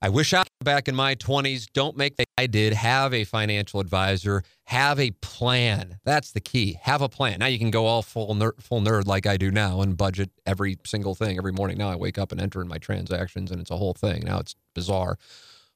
I 0.00 0.10
wish 0.10 0.32
I 0.32 0.44
back 0.62 0.86
in 0.86 0.94
my 0.94 1.16
20s. 1.16 1.66
Don't 1.72 1.96
make 1.96 2.16
the 2.16 2.24
I 2.36 2.46
did. 2.46 2.72
Have 2.72 3.12
a 3.12 3.24
financial 3.24 3.80
advisor. 3.80 4.44
Have 4.66 5.00
a 5.00 5.10
plan. 5.10 5.98
That's 6.04 6.30
the 6.30 6.40
key. 6.40 6.78
Have 6.82 7.02
a 7.02 7.08
plan. 7.08 7.40
Now 7.40 7.46
you 7.46 7.58
can 7.58 7.72
go 7.72 7.86
all 7.86 8.02
full 8.02 8.32
nerd, 8.36 8.62
full 8.62 8.80
nerd 8.80 9.06
like 9.06 9.26
I 9.26 9.36
do 9.36 9.50
now 9.50 9.80
and 9.80 9.96
budget 9.96 10.30
every 10.46 10.76
single 10.86 11.16
thing 11.16 11.36
every 11.36 11.50
morning. 11.50 11.78
Now 11.78 11.90
I 11.90 11.96
wake 11.96 12.16
up 12.16 12.30
and 12.30 12.40
enter 12.40 12.62
in 12.62 12.68
my 12.68 12.78
transactions 12.78 13.50
and 13.50 13.60
it's 13.60 13.72
a 13.72 13.76
whole 13.76 13.92
thing. 13.92 14.22
Now 14.24 14.38
it's 14.38 14.54
bizarre. 14.72 15.18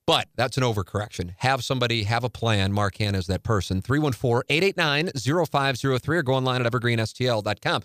But 0.05 0.29
that's 0.35 0.57
an 0.57 0.65
overcorrection. 0.65 1.35
Have 1.39 1.63
somebody, 1.63 2.03
have 2.03 2.25
a 2.25 2.29
plan. 2.29 2.73
Mark 2.73 2.97
Hannah 2.99 3.19
is 3.19 3.29
that 3.29 3.45
person. 3.45 3.81
314 3.81 4.43
889 4.49 5.13
0503 5.47 6.17
or 6.17 6.23
go 6.25 6.35
online 6.35 6.67
at 6.67 6.73
evergreenstl.com. 6.73 7.83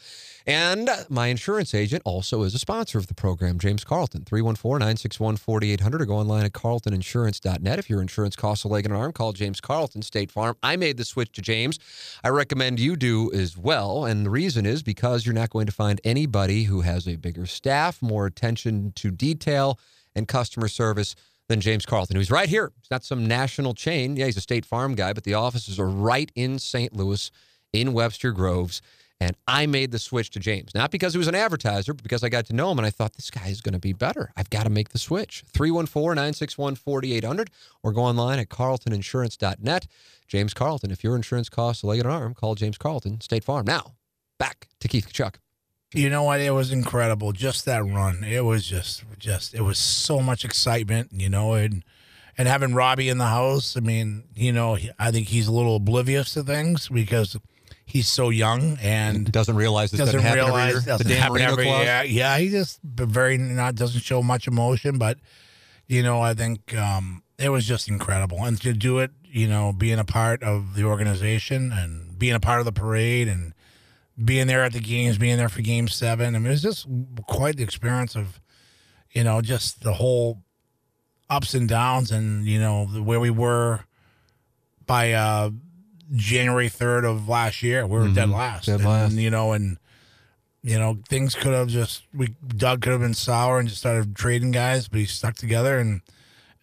And 0.48 0.90
my 1.10 1.28
insurance 1.28 1.76
agent 1.76 2.02
also 2.06 2.42
is 2.42 2.56
a 2.56 2.60
sponsor 2.60 2.98
of 2.98 3.06
the 3.06 3.14
program, 3.14 3.60
James 3.60 3.84
Carlton. 3.84 4.24
314 4.24 4.80
961 4.80 5.38
4800 5.38 6.02
or 6.02 6.06
go 6.06 6.16
online 6.16 6.46
at 6.46 6.54
carltoninsurance.net. 6.54 7.78
If 7.78 7.88
your 7.88 8.02
insurance 8.02 8.36
costs 8.36 8.64
a 8.64 8.68
leg 8.68 8.86
and 8.86 8.96
an 8.96 9.00
arm, 9.00 9.12
call 9.12 9.32
James 9.34 9.62
Carlton 9.62 10.02
State 10.02 10.32
Farm. 10.32 10.56
I 10.64 10.76
made 10.76 10.98
the 10.98 11.06
switch 11.06 11.34
to 11.34 11.44
James. 11.44 11.78
I 12.24 12.30
recommend 12.30 12.80
you 12.80 12.96
do 12.96 13.32
as 13.32 13.56
well. 13.56 14.06
And 14.06 14.26
the 14.26 14.32
reason 14.32 14.66
is 14.66 14.82
because 14.82 15.24
you're 15.24 15.36
not 15.36 15.52
going 15.52 15.68
to 15.68 15.72
find 15.72 16.02
anybody 16.04 16.64
who 16.64 16.82
has 16.82 17.08
a 17.08 17.16
bigger 17.16 17.46
staff, 17.46 18.02
more 18.02 18.26
attention 18.26 18.94
to 18.96 19.12
detail, 19.12 19.80
and 20.16 20.28
customer 20.28 20.68
service 20.68 21.16
than 21.48 21.62
James 21.62 21.86
Carlton, 21.86 22.16
who's 22.16 22.32
right 22.32 22.50
here. 22.50 22.72
He's 22.80 22.92
not 22.92 23.04
some 23.04 23.26
national 23.26 23.74
chain. 23.74 24.16
Yeah, 24.16 24.26
he's 24.26 24.38
a 24.38 24.42
State 24.42 24.66
Farm 24.66 24.96
guy, 24.96 25.14
but 25.14 25.24
the 25.24 25.34
offices 25.34 25.80
are 25.80 25.88
right 25.88 26.32
in 26.36 26.60
St. 26.60 26.94
Louis, 26.94 27.32
in 27.74 27.94
Webster 27.94 28.32
Groves. 28.32 28.82
And 29.20 29.36
I 29.48 29.66
made 29.66 29.92
the 29.92 29.98
switch 29.98 30.30
to 30.32 30.40
James, 30.40 30.76
not 30.76 30.92
because 30.92 31.14
he 31.14 31.18
was 31.18 31.28
an 31.28 31.34
advertiser, 31.34 31.94
but 31.94 32.04
because 32.04 32.24
I 32.24 32.30
got 32.30 32.46
to 32.48 32.54
know 32.54 32.70
him 32.70 32.78
and 32.78 32.86
I 32.86 32.92
thought 32.92 33.14
this 33.14 33.32
guy 33.32 33.48
is 33.48 33.62
going 33.62 33.74
to 33.74 33.80
be 33.80 33.94
better. 33.94 34.32
I've 34.38 34.52
got 34.52 34.64
to 34.64 34.70
make 34.70 34.90
the 34.90 35.00
switch. 35.00 35.44
314 35.54 36.16
961 36.16 36.76
4800 36.76 37.50
or 37.82 37.94
go 37.94 38.02
online 38.02 38.38
at 38.38 38.50
carltoninsurance.net. 38.50 39.88
James 40.28 40.54
Carlton, 40.54 40.92
if 40.92 41.04
your 41.04 41.16
insurance 41.16 41.50
costs 41.50 41.82
a 41.82 41.88
leg 41.88 42.00
and 42.00 42.08
an 42.08 42.14
arm, 42.14 42.34
call 42.36 42.54
James 42.54 42.78
Carlton, 42.78 43.22
State 43.22 43.44
Farm. 43.44 43.66
Now, 43.66 43.96
back 44.38 44.68
to 44.82 44.88
Keith 44.88 45.12
Tkachuk. 45.12 45.36
You 45.94 46.10
know 46.10 46.24
what? 46.24 46.42
It 46.42 46.52
was 46.52 46.72
incredible. 46.72 47.32
Just 47.32 47.66
that 47.66 47.84
run. 47.86 48.24
It 48.24 48.44
was 48.44 48.66
just, 48.66 49.04
just, 49.18 49.54
it 49.54 49.62
was 49.62 49.78
so 49.78 50.20
much 50.20 50.44
excitement, 50.44 51.12
you 51.14 51.30
know, 51.30 51.54
and, 51.54 51.84
and 52.38 52.48
having 52.48 52.74
Robbie 52.74 53.10
in 53.10 53.18
the 53.18 53.28
house. 53.28 53.78
I 53.78 53.80
mean, 53.80 54.26
you 54.36 54.52
know, 54.52 54.78
I 55.00 55.12
think 55.12 55.30
he's 55.30 55.48
a 55.48 55.52
little 55.52 55.78
oblivious 55.78 56.34
to 56.34 56.44
things 56.44 56.90
because 56.90 57.38
he's 57.86 58.08
so 58.10 58.30
young 58.30 58.78
and 58.82 59.32
Doesn't 59.32 59.56
realize 59.56 59.92
this 59.92 60.00
doesn't 60.00 60.22
realize 60.22 60.46
every 60.46 60.72
year. 60.72 60.82
doesn't 60.82 61.08
the 61.08 61.16
happen 61.16 61.42
every 61.42 61.64
clause. 61.64 61.86
year. 61.86 62.04
Yeah, 62.04 62.38
he 62.38 62.50
just 62.50 62.80
very 62.84 63.38
not 63.38 63.76
doesn't 63.76 64.02
show 64.02 64.22
much 64.22 64.46
emotion, 64.48 64.98
but 64.98 65.18
you 65.88 66.04
know, 66.04 66.20
I 66.20 66.34
think 66.34 66.76
um, 66.76 67.24
it 67.40 67.48
was 67.48 67.66
just 67.66 67.88
incredible, 67.88 68.44
and 68.44 68.60
to 68.62 68.74
do 68.74 69.00
it, 69.00 69.12
you 69.24 69.48
know, 69.48 69.72
being 69.72 70.00
a 70.00 70.04
part 70.04 70.44
of 70.44 70.76
the 70.76 70.84
organization 70.84 71.72
and 71.72 72.20
being 72.20 72.34
a 72.34 72.42
part 72.42 72.60
of 72.60 72.66
the 72.66 72.74
parade 72.74 73.30
and 73.30 73.54
being 74.24 74.48
there 74.48 74.64
at 74.64 74.74
the 74.74 74.80
games, 74.80 75.18
being 75.18 75.38
there 75.38 75.50
for 75.50 75.62
Game 75.62 75.88
Seven. 75.88 76.36
I 76.36 76.40
mean, 76.40 76.48
it 76.48 76.52
was 76.52 76.62
just 76.62 76.88
quite 77.28 77.58
the 77.58 77.64
experience 77.64 78.16
of, 78.16 78.42
you 79.12 79.24
know, 79.24 79.42
just 79.42 79.84
the 79.84 79.94
whole 79.94 80.42
ups 81.30 81.54
and 81.54 81.70
downs, 81.70 82.12
and 82.12 82.46
you 82.46 82.60
know, 82.60 82.86
where 82.86 83.20
we 83.20 83.30
were 83.30 83.82
by 84.86 85.14
uh, 85.14 85.52
January 86.16 86.70
third 86.70 87.06
of 87.06 87.30
last 87.30 87.62
year. 87.62 87.86
We 87.86 88.00
were 88.00 88.08
dead 88.08 88.30
last, 88.30 88.66
Dead 88.66 88.80
and, 88.80 88.90
last. 88.90 89.14
you 89.14 89.30
know, 89.30 89.52
and 89.52 89.78
you 90.64 90.80
know, 90.80 90.98
things 91.08 91.36
could 91.36 91.54
have 91.54 91.68
just 91.68 92.04
we 92.14 92.36
Doug 92.48 92.82
could 92.82 92.92
have 92.92 93.02
been 93.02 93.14
sour 93.14 93.60
and 93.60 93.70
just 93.70 93.82
started 93.82 94.16
trading 94.16 94.52
guys, 94.52 94.88
but 94.88 95.00
he 95.00 95.06
stuck 95.06 95.36
together 95.36 95.80
and. 95.80 96.02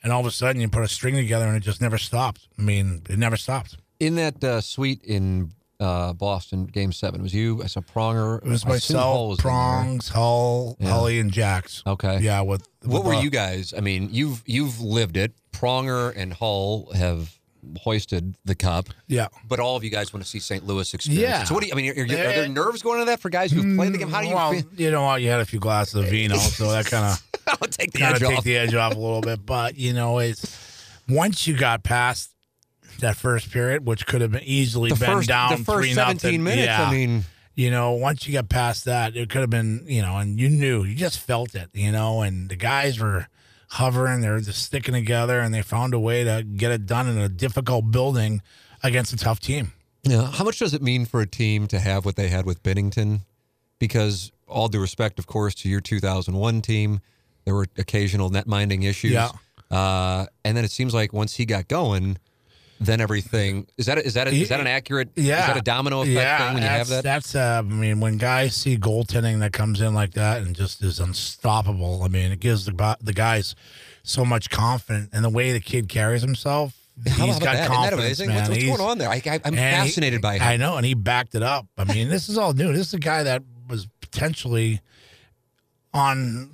And 0.02 0.12
all 0.12 0.20
of 0.20 0.26
a 0.26 0.30
sudden, 0.30 0.60
you 0.60 0.68
put 0.68 0.82
a 0.82 0.86
string 0.86 1.14
together, 1.14 1.46
and 1.46 1.56
it 1.56 1.60
just 1.60 1.80
never 1.80 1.96
stopped. 1.96 2.46
I 2.58 2.60
mean, 2.60 3.00
it 3.08 3.18
never 3.18 3.38
stopped. 3.38 3.78
In 3.98 4.16
that 4.16 4.44
uh, 4.44 4.60
suite 4.60 5.02
in 5.02 5.52
uh, 5.80 6.12
Boston, 6.12 6.66
Game 6.66 6.92
Seven, 6.92 7.22
was 7.22 7.34
you? 7.34 7.62
I 7.62 7.66
saw 7.66 7.80
Pronger. 7.80 8.38
It 8.38 8.48
was 8.48 8.64
I 8.64 8.74
assume 8.76 8.96
Hull 8.98 9.28
myself, 9.28 9.28
was 9.30 9.38
in 9.38 9.42
there. 9.44 9.50
Prongs, 9.52 10.08
Hull, 10.08 10.76
Yeah. 10.80 10.88
Hully, 10.90 11.18
and 11.20 11.30
Jacks. 11.32 11.82
Okay. 11.86 12.20
Yeah. 12.20 12.40
With, 12.42 12.66
What 12.82 13.04
with, 13.04 13.06
were 13.14 13.14
uh, 13.18 13.22
you 13.22 13.30
guys? 13.30 13.74
I 13.76 13.80
mean, 13.80 14.08
you've 14.12 14.42
you've 14.46 14.80
lived 14.80 15.16
it. 15.16 15.32
Pronger 15.52 16.12
and 16.16 16.32
Hull 16.32 16.90
have 16.94 17.38
hoisted 17.80 18.36
the 18.44 18.54
cup, 18.54 18.88
Yeah. 19.06 19.28
but 19.48 19.58
all 19.58 19.74
of 19.76 19.82
you 19.84 19.88
guys 19.90 20.12
want 20.12 20.22
to 20.22 20.28
see 20.28 20.38
St. 20.38 20.66
Louis 20.66 20.92
experience. 20.92 21.22
Yeah. 21.22 21.44
So 21.44 21.54
what 21.54 21.62
do 21.62 21.68
you? 21.68 21.72
I 21.72 21.76
mean, 21.76 21.90
are, 21.92 22.04
you- 22.04 22.16
are 22.16 22.20
Uh, 22.26 22.32
there 22.32 22.48
nerves 22.48 22.82
going 22.82 23.00
into 23.00 23.10
that 23.10 23.20
for 23.20 23.30
guys 23.30 23.50
who've 23.52 23.76
played 23.76 23.92
the 23.92 23.98
game? 23.98 24.10
How 24.10 24.20
do 24.20 24.28
you 24.28 24.34
well, 24.34 24.52
feel? 24.52 24.64
you 24.76 24.90
know 24.90 25.02
what? 25.02 25.22
You 25.22 25.30
had 25.30 25.40
a 25.40 25.46
few 25.46 25.60
glasses 25.60 25.94
of 25.94 26.06
vino, 26.10 26.36
so 26.36 26.70
that 26.72 26.86
kind 26.90 27.06
of 27.06 27.22
I'll 27.46 27.68
take 27.68 27.92
the 27.92 28.00
kind 28.00 28.14
edge 28.16 28.22
of 28.22 28.28
take 28.28 28.38
off. 28.38 28.44
the 28.44 28.56
edge 28.56 28.74
off 28.74 28.94
a 28.94 28.98
little 28.98 29.22
bit. 29.22 29.46
But 29.46 29.76
you 29.78 29.92
know, 29.94 30.18
it's 30.18 30.58
once 31.08 31.46
you 31.46 31.56
got 31.56 31.82
past 31.84 32.30
that 33.00 33.16
first 33.16 33.50
period, 33.50 33.86
which 33.86 34.06
could 34.06 34.20
have 34.20 34.32
been 34.32 34.44
easily 34.44 34.90
the 34.90 34.96
been 34.96 35.16
first, 35.16 35.28
down 35.28 35.50
the 35.58 35.64
first 35.64 35.78
three 35.86 35.94
17 35.94 36.30
nothing. 36.30 36.42
minutes. 36.44 36.66
Yeah. 36.66 36.82
I 36.88 36.90
mean, 36.90 37.24
you 37.54 37.70
know, 37.70 37.92
once 37.92 38.26
you 38.26 38.32
got 38.32 38.48
past 38.48 38.84
that, 38.86 39.16
it 39.16 39.30
could 39.30 39.40
have 39.40 39.50
been, 39.50 39.84
you 39.86 40.02
know, 40.02 40.16
and 40.16 40.38
you 40.40 40.48
knew, 40.48 40.82
you 40.84 40.94
just 40.94 41.20
felt 41.20 41.54
it, 41.54 41.68
you 41.72 41.92
know, 41.92 42.22
and 42.22 42.48
the 42.48 42.56
guys 42.56 42.98
were 42.98 43.28
hovering, 43.68 44.20
they're 44.20 44.40
just 44.40 44.62
sticking 44.62 44.94
together, 44.94 45.40
and 45.40 45.54
they 45.54 45.62
found 45.62 45.94
a 45.94 45.98
way 45.98 46.24
to 46.24 46.42
get 46.42 46.72
it 46.72 46.86
done 46.86 47.08
in 47.08 47.18
a 47.18 47.28
difficult 47.28 47.90
building 47.90 48.42
against 48.82 49.12
a 49.12 49.16
tough 49.16 49.40
team. 49.40 49.72
yeah. 50.02 50.30
How 50.30 50.44
much 50.44 50.58
does 50.58 50.74
it 50.74 50.82
mean 50.82 51.06
for 51.06 51.20
a 51.20 51.26
team 51.26 51.66
to 51.68 51.78
have 51.78 52.04
what 52.04 52.16
they 52.16 52.28
had 52.28 52.44
with 52.44 52.62
Binnington? 52.62 53.20
Because 53.78 54.30
all 54.46 54.68
due 54.68 54.80
respect, 54.80 55.18
of 55.18 55.26
course, 55.26 55.54
to 55.56 55.68
your 55.68 55.80
2001 55.80 56.60
team, 56.62 57.00
there 57.44 57.54
were 57.54 57.66
occasional 57.78 58.30
net 58.30 58.46
minding 58.46 58.82
issues. 58.82 59.12
Yeah. 59.12 59.30
Uh, 59.70 60.26
and 60.44 60.56
then 60.56 60.64
it 60.64 60.70
seems 60.70 60.94
like 60.94 61.12
once 61.12 61.34
he 61.36 61.44
got 61.46 61.68
going, 61.68 62.18
then 62.80 63.00
everything 63.00 63.66
is 63.78 63.86
that 63.86 63.98
is 63.98 64.14
that 64.14 64.26
a, 64.28 64.30
is 64.30 64.48
that 64.48 64.60
an 64.60 64.66
accurate 64.66 65.10
Yeah. 65.14 65.40
is 65.42 65.46
that 65.46 65.56
a 65.56 65.62
domino 65.62 66.02
effect 66.02 66.14
yeah, 66.14 66.38
thing 66.46 66.54
when 66.54 66.62
you 66.62 66.68
have 66.68 66.88
that? 66.88 67.04
That's, 67.04 67.34
uh, 67.34 67.62
I 67.64 67.68
mean, 67.68 68.00
when 68.00 68.18
guys 68.18 68.54
see 68.54 68.76
goaltending 68.76 69.40
that 69.40 69.52
comes 69.52 69.80
in 69.80 69.94
like 69.94 70.14
that 70.14 70.42
and 70.42 70.54
just 70.56 70.82
is 70.82 70.98
unstoppable, 71.00 72.02
I 72.02 72.08
mean, 72.08 72.32
it 72.32 72.40
gives 72.40 72.64
the, 72.66 72.96
the 73.00 73.12
guys 73.12 73.54
so 74.02 74.24
much 74.24 74.50
confidence. 74.50 75.10
And 75.12 75.24
the 75.24 75.30
way 75.30 75.52
the 75.52 75.60
kid 75.60 75.88
carries 75.88 76.22
himself, 76.22 76.74
How 77.08 77.26
he's 77.26 77.38
got 77.38 77.44
that? 77.44 77.54
Isn't 77.54 77.60
that 77.62 77.68
confidence, 77.68 78.00
amazing? 78.00 78.28
man. 78.28 78.36
What's, 78.36 78.48
what's 78.50 78.76
going 78.78 78.90
on 78.90 78.98
there? 78.98 79.08
I, 79.08 79.22
I'm 79.24 79.40
and 79.44 79.54
he- 79.54 79.60
fascinated 79.60 80.20
by 80.20 80.34
him. 80.34 80.42
I 80.42 80.56
know, 80.56 80.76
and 80.76 80.84
he 80.84 80.94
backed 80.94 81.34
it 81.34 81.42
up. 81.42 81.66
I 81.78 81.84
mean, 81.84 82.08
this 82.08 82.28
is 82.28 82.36
all 82.38 82.52
new. 82.52 82.72
This 82.72 82.88
is 82.88 82.94
a 82.94 82.98
guy 82.98 83.22
that 83.22 83.42
was 83.68 83.86
potentially 84.00 84.80
on 85.92 86.50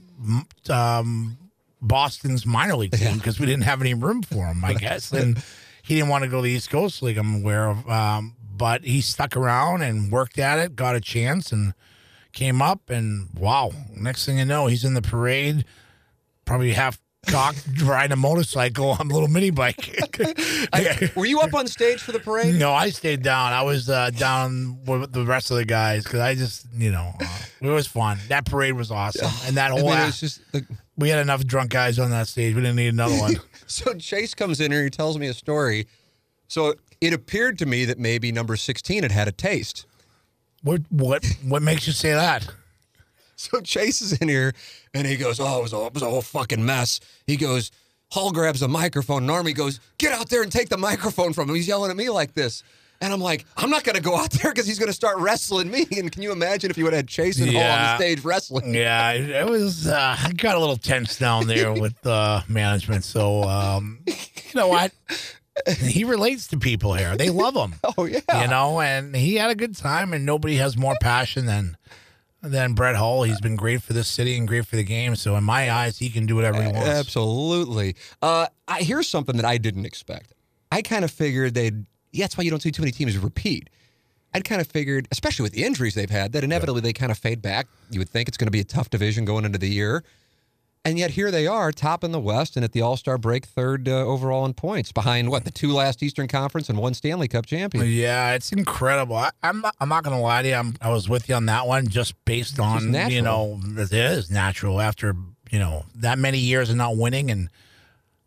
um, 0.68 1.38
Boston's 1.82 2.46
minor 2.46 2.76
league 2.76 2.92
team 2.96 3.16
because 3.16 3.40
we 3.40 3.46
didn't 3.46 3.64
have 3.64 3.80
any 3.80 3.94
room 3.94 4.22
for 4.22 4.46
him, 4.46 4.64
I 4.64 4.74
guess. 4.74 5.12
And 5.12 5.42
he 5.90 5.96
didn't 5.96 6.08
want 6.08 6.22
to 6.22 6.30
go 6.30 6.36
to 6.36 6.42
the 6.42 6.50
East 6.50 6.70
Coast 6.70 7.02
League, 7.02 7.18
I'm 7.18 7.42
aware 7.42 7.68
of. 7.68 7.90
Um, 7.90 8.36
but 8.56 8.84
he 8.84 9.00
stuck 9.00 9.36
around 9.36 9.82
and 9.82 10.12
worked 10.12 10.38
at 10.38 10.56
it, 10.60 10.76
got 10.76 10.94
a 10.94 11.00
chance, 11.00 11.50
and 11.50 11.74
came 12.32 12.62
up. 12.62 12.90
And 12.90 13.28
wow, 13.34 13.72
next 13.96 14.24
thing 14.24 14.38
you 14.38 14.44
know, 14.44 14.68
he's 14.68 14.84
in 14.84 14.94
the 14.94 15.02
parade, 15.02 15.64
probably 16.44 16.74
half 16.74 17.00
cocked, 17.26 17.64
riding 17.82 18.12
a 18.12 18.16
motorcycle 18.16 18.90
on 18.90 19.10
a 19.10 19.12
little 19.12 19.28
mini 19.28 19.50
bike. 19.50 19.96
I- 20.72 21.10
were 21.14 21.26
you 21.26 21.40
up 21.40 21.54
on 21.54 21.66
stage 21.66 22.00
for 22.00 22.12
the 22.12 22.18
parade? 22.20 22.54
No, 22.56 22.72
I 22.72 22.90
stayed 22.90 23.22
down. 23.22 23.52
I 23.52 23.62
was 23.62 23.88
uh, 23.88 24.10
down 24.10 24.78
with 24.84 25.12
the 25.12 25.24
rest 25.24 25.50
of 25.50 25.56
the 25.56 25.64
guys 25.64 26.04
because 26.04 26.20
I 26.20 26.34
just, 26.34 26.66
you 26.74 26.90
know, 26.90 27.12
uh, 27.20 27.38
it 27.60 27.68
was 27.68 27.86
fun. 27.86 28.18
That 28.28 28.46
parade 28.46 28.74
was 28.74 28.90
awesome, 28.90 29.30
and 29.46 29.56
that 29.56 29.70
I 29.72 29.74
whole 29.74 29.90
mean, 29.90 29.92
act- 29.98 30.08
it's 30.08 30.20
just 30.20 30.40
we 30.96 31.08
had 31.08 31.18
enough 31.20 31.44
drunk 31.44 31.70
guys 31.70 31.98
on 31.98 32.10
that 32.10 32.28
stage. 32.28 32.54
We 32.54 32.62
didn't 32.62 32.76
need 32.76 32.88
another 32.88 33.18
one. 33.18 33.36
so 33.66 33.94
Chase 33.94 34.34
comes 34.34 34.60
in 34.60 34.72
and 34.72 34.84
He 34.84 34.90
tells 34.90 35.18
me 35.18 35.28
a 35.28 35.34
story. 35.34 35.86
So 36.48 36.74
it 37.00 37.12
appeared 37.12 37.58
to 37.60 37.66
me 37.66 37.84
that 37.86 37.98
maybe 37.98 38.32
number 38.32 38.56
16 38.56 39.02
had 39.04 39.12
had 39.12 39.28
a 39.28 39.32
taste. 39.32 39.86
what 40.62 40.82
what 40.90 41.24
what 41.44 41.62
makes 41.62 41.86
you 41.86 41.92
say 41.92 42.12
that? 42.12 42.46
So 43.40 43.60
Chase 43.62 44.02
is 44.02 44.12
in 44.20 44.28
here 44.28 44.52
and 44.92 45.06
he 45.06 45.16
goes, 45.16 45.40
Oh, 45.40 45.58
it 45.60 45.62
was, 45.62 45.72
a, 45.72 45.86
it 45.86 45.94
was 45.94 46.02
a 46.02 46.10
whole 46.10 46.20
fucking 46.22 46.64
mess. 46.64 47.00
He 47.26 47.36
goes, 47.36 47.70
Hull 48.10 48.32
grabs 48.32 48.60
the 48.60 48.68
microphone 48.68 49.22
and 49.22 49.30
Army 49.30 49.52
goes, 49.54 49.80
Get 49.98 50.12
out 50.12 50.28
there 50.28 50.42
and 50.42 50.52
take 50.52 50.68
the 50.68 50.76
microphone 50.76 51.32
from 51.32 51.48
him. 51.48 51.54
He's 51.56 51.66
yelling 51.68 51.90
at 51.90 51.96
me 51.96 52.10
like 52.10 52.34
this. 52.34 52.62
And 53.00 53.14
I'm 53.14 53.20
like, 53.20 53.46
I'm 53.56 53.70
not 53.70 53.82
going 53.82 53.96
to 53.96 54.02
go 54.02 54.14
out 54.14 54.30
there 54.30 54.52
because 54.52 54.66
he's 54.66 54.78
going 54.78 54.88
to 54.90 54.94
start 54.94 55.16
wrestling 55.18 55.70
me. 55.70 55.86
And 55.96 56.12
can 56.12 56.22
you 56.22 56.32
imagine 56.32 56.70
if 56.70 56.76
you 56.76 56.84
would 56.84 56.92
have 56.92 56.98
had 56.98 57.08
Chase 57.08 57.40
and 57.40 57.50
Hull 57.50 57.62
on 57.62 57.78
the 57.78 57.96
stage 57.96 58.22
wrestling? 58.24 58.74
Yeah, 58.74 59.12
it 59.12 59.30
it 59.30 59.46
was. 59.48 59.86
Uh, 59.86 60.16
I 60.18 60.32
got 60.32 60.54
a 60.54 60.58
little 60.58 60.76
tense 60.76 61.16
down 61.18 61.46
there 61.46 61.72
with 61.72 62.06
uh, 62.06 62.42
management. 62.46 63.04
So 63.04 63.44
um, 63.44 64.00
you 64.06 64.14
know 64.54 64.68
what? 64.68 64.92
He 65.78 66.04
relates 66.04 66.46
to 66.48 66.58
people 66.58 66.94
here. 66.94 67.16
They 67.16 67.30
love 67.30 67.54
him. 67.54 67.74
Oh, 67.96 68.04
yeah. 68.04 68.20
You 68.42 68.48
know, 68.48 68.80
and 68.80 69.14
he 69.16 69.36
had 69.36 69.50
a 69.50 69.54
good 69.54 69.76
time. 69.76 70.12
And 70.12 70.24
nobody 70.26 70.56
has 70.56 70.76
more 70.76 70.94
passion 71.00 71.46
than 71.46 71.76
than 72.42 72.72
Brett 72.74 72.96
Hull. 72.96 73.22
He's 73.24 73.40
been 73.40 73.56
great 73.56 73.82
for 73.82 73.92
this 73.92 74.08
city 74.08 74.36
and 74.36 74.48
great 74.48 74.66
for 74.66 74.76
the 74.76 74.84
game. 74.84 75.16
So 75.16 75.36
in 75.36 75.44
my 75.44 75.70
eyes, 75.70 75.98
he 75.98 76.08
can 76.08 76.26
do 76.26 76.36
whatever 76.36 76.62
he 76.62 76.72
wants. 76.72 76.88
Absolutely. 76.88 77.96
Uh, 78.22 78.46
I, 78.66 78.80
here's 78.82 79.08
something 79.08 79.36
that 79.36 79.44
I 79.44 79.58
didn't 79.58 79.84
expect. 79.84 80.34
I 80.72 80.82
kind 80.82 81.04
of 81.04 81.10
figured 81.10 81.54
they'd. 81.54 81.84
Yeah, 82.12 82.24
that's 82.24 82.36
why 82.36 82.44
you 82.44 82.50
don't 82.50 82.60
see 82.60 82.72
too 82.72 82.82
many 82.82 82.92
teams 82.92 83.16
repeat. 83.18 83.70
I'd 84.32 84.44
kind 84.44 84.60
of 84.60 84.66
figured, 84.66 85.08
especially 85.10 85.42
with 85.42 85.52
the 85.52 85.64
injuries 85.64 85.94
they've 85.94 86.10
had, 86.10 86.32
that 86.32 86.44
inevitably 86.44 86.80
they 86.80 86.92
kind 86.92 87.10
of 87.10 87.18
fade 87.18 87.42
back. 87.42 87.66
You 87.90 87.98
would 88.00 88.08
think 88.08 88.28
it's 88.28 88.36
going 88.36 88.46
to 88.46 88.52
be 88.52 88.60
a 88.60 88.64
tough 88.64 88.90
division 88.90 89.24
going 89.24 89.44
into 89.44 89.58
the 89.58 89.68
year. 89.68 90.04
And 90.82 90.98
yet 90.98 91.10
here 91.10 91.30
they 91.30 91.46
are, 91.46 91.72
top 91.72 92.04
in 92.04 92.10
the 92.10 92.18
West 92.18 92.56
and 92.56 92.64
at 92.64 92.72
the 92.72 92.80
All 92.80 92.96
Star 92.96 93.18
break, 93.18 93.44
third 93.44 93.86
uh, 93.86 94.02
overall 94.06 94.46
in 94.46 94.54
points, 94.54 94.92
behind 94.92 95.30
what, 95.30 95.44
the 95.44 95.50
two 95.50 95.74
last 95.74 96.02
Eastern 96.02 96.26
Conference 96.26 96.70
and 96.70 96.78
one 96.78 96.94
Stanley 96.94 97.28
Cup 97.28 97.44
champion. 97.44 97.84
Yeah, 97.86 98.32
it's 98.32 98.50
incredible. 98.50 99.16
I, 99.16 99.30
I'm 99.42 99.60
not, 99.60 99.74
I'm 99.78 99.90
not 99.90 100.04
going 100.04 100.16
to 100.16 100.22
lie 100.22 100.40
to 100.40 100.48
you. 100.48 100.54
I'm, 100.54 100.74
I 100.80 100.88
was 100.90 101.06
with 101.06 101.28
you 101.28 101.34
on 101.34 101.44
that 101.46 101.66
one 101.66 101.88
just 101.88 102.14
based 102.24 102.58
on, 102.58 102.92
natural. 102.92 103.12
you 103.14 103.20
know, 103.20 103.60
it 103.76 103.92
is 103.92 104.30
natural 104.30 104.80
after, 104.80 105.14
you 105.50 105.58
know, 105.58 105.84
that 105.96 106.18
many 106.18 106.38
years 106.38 106.70
of 106.70 106.76
not 106.76 106.96
winning 106.96 107.30
and, 107.30 107.50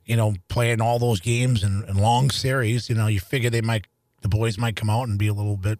you 0.05 0.15
know, 0.15 0.35
playing 0.47 0.79
all 0.79 0.99
those 0.99 1.21
games 1.21 1.63
and, 1.63 1.83
and 1.85 1.99
long 1.99 2.29
series. 2.29 2.87
You 2.87 2.93
know, 2.93 3.07
you 3.07 3.19
figure 3.19 3.49
they 3.49 3.61
might, 3.61 3.87
the 4.21 4.29
boys 4.29 4.59
might 4.59 4.75
come 4.75 4.91
out 4.91 5.07
and 5.07 5.17
be 5.17 5.27
a 5.27 5.33
little 5.33 5.57
bit 5.57 5.79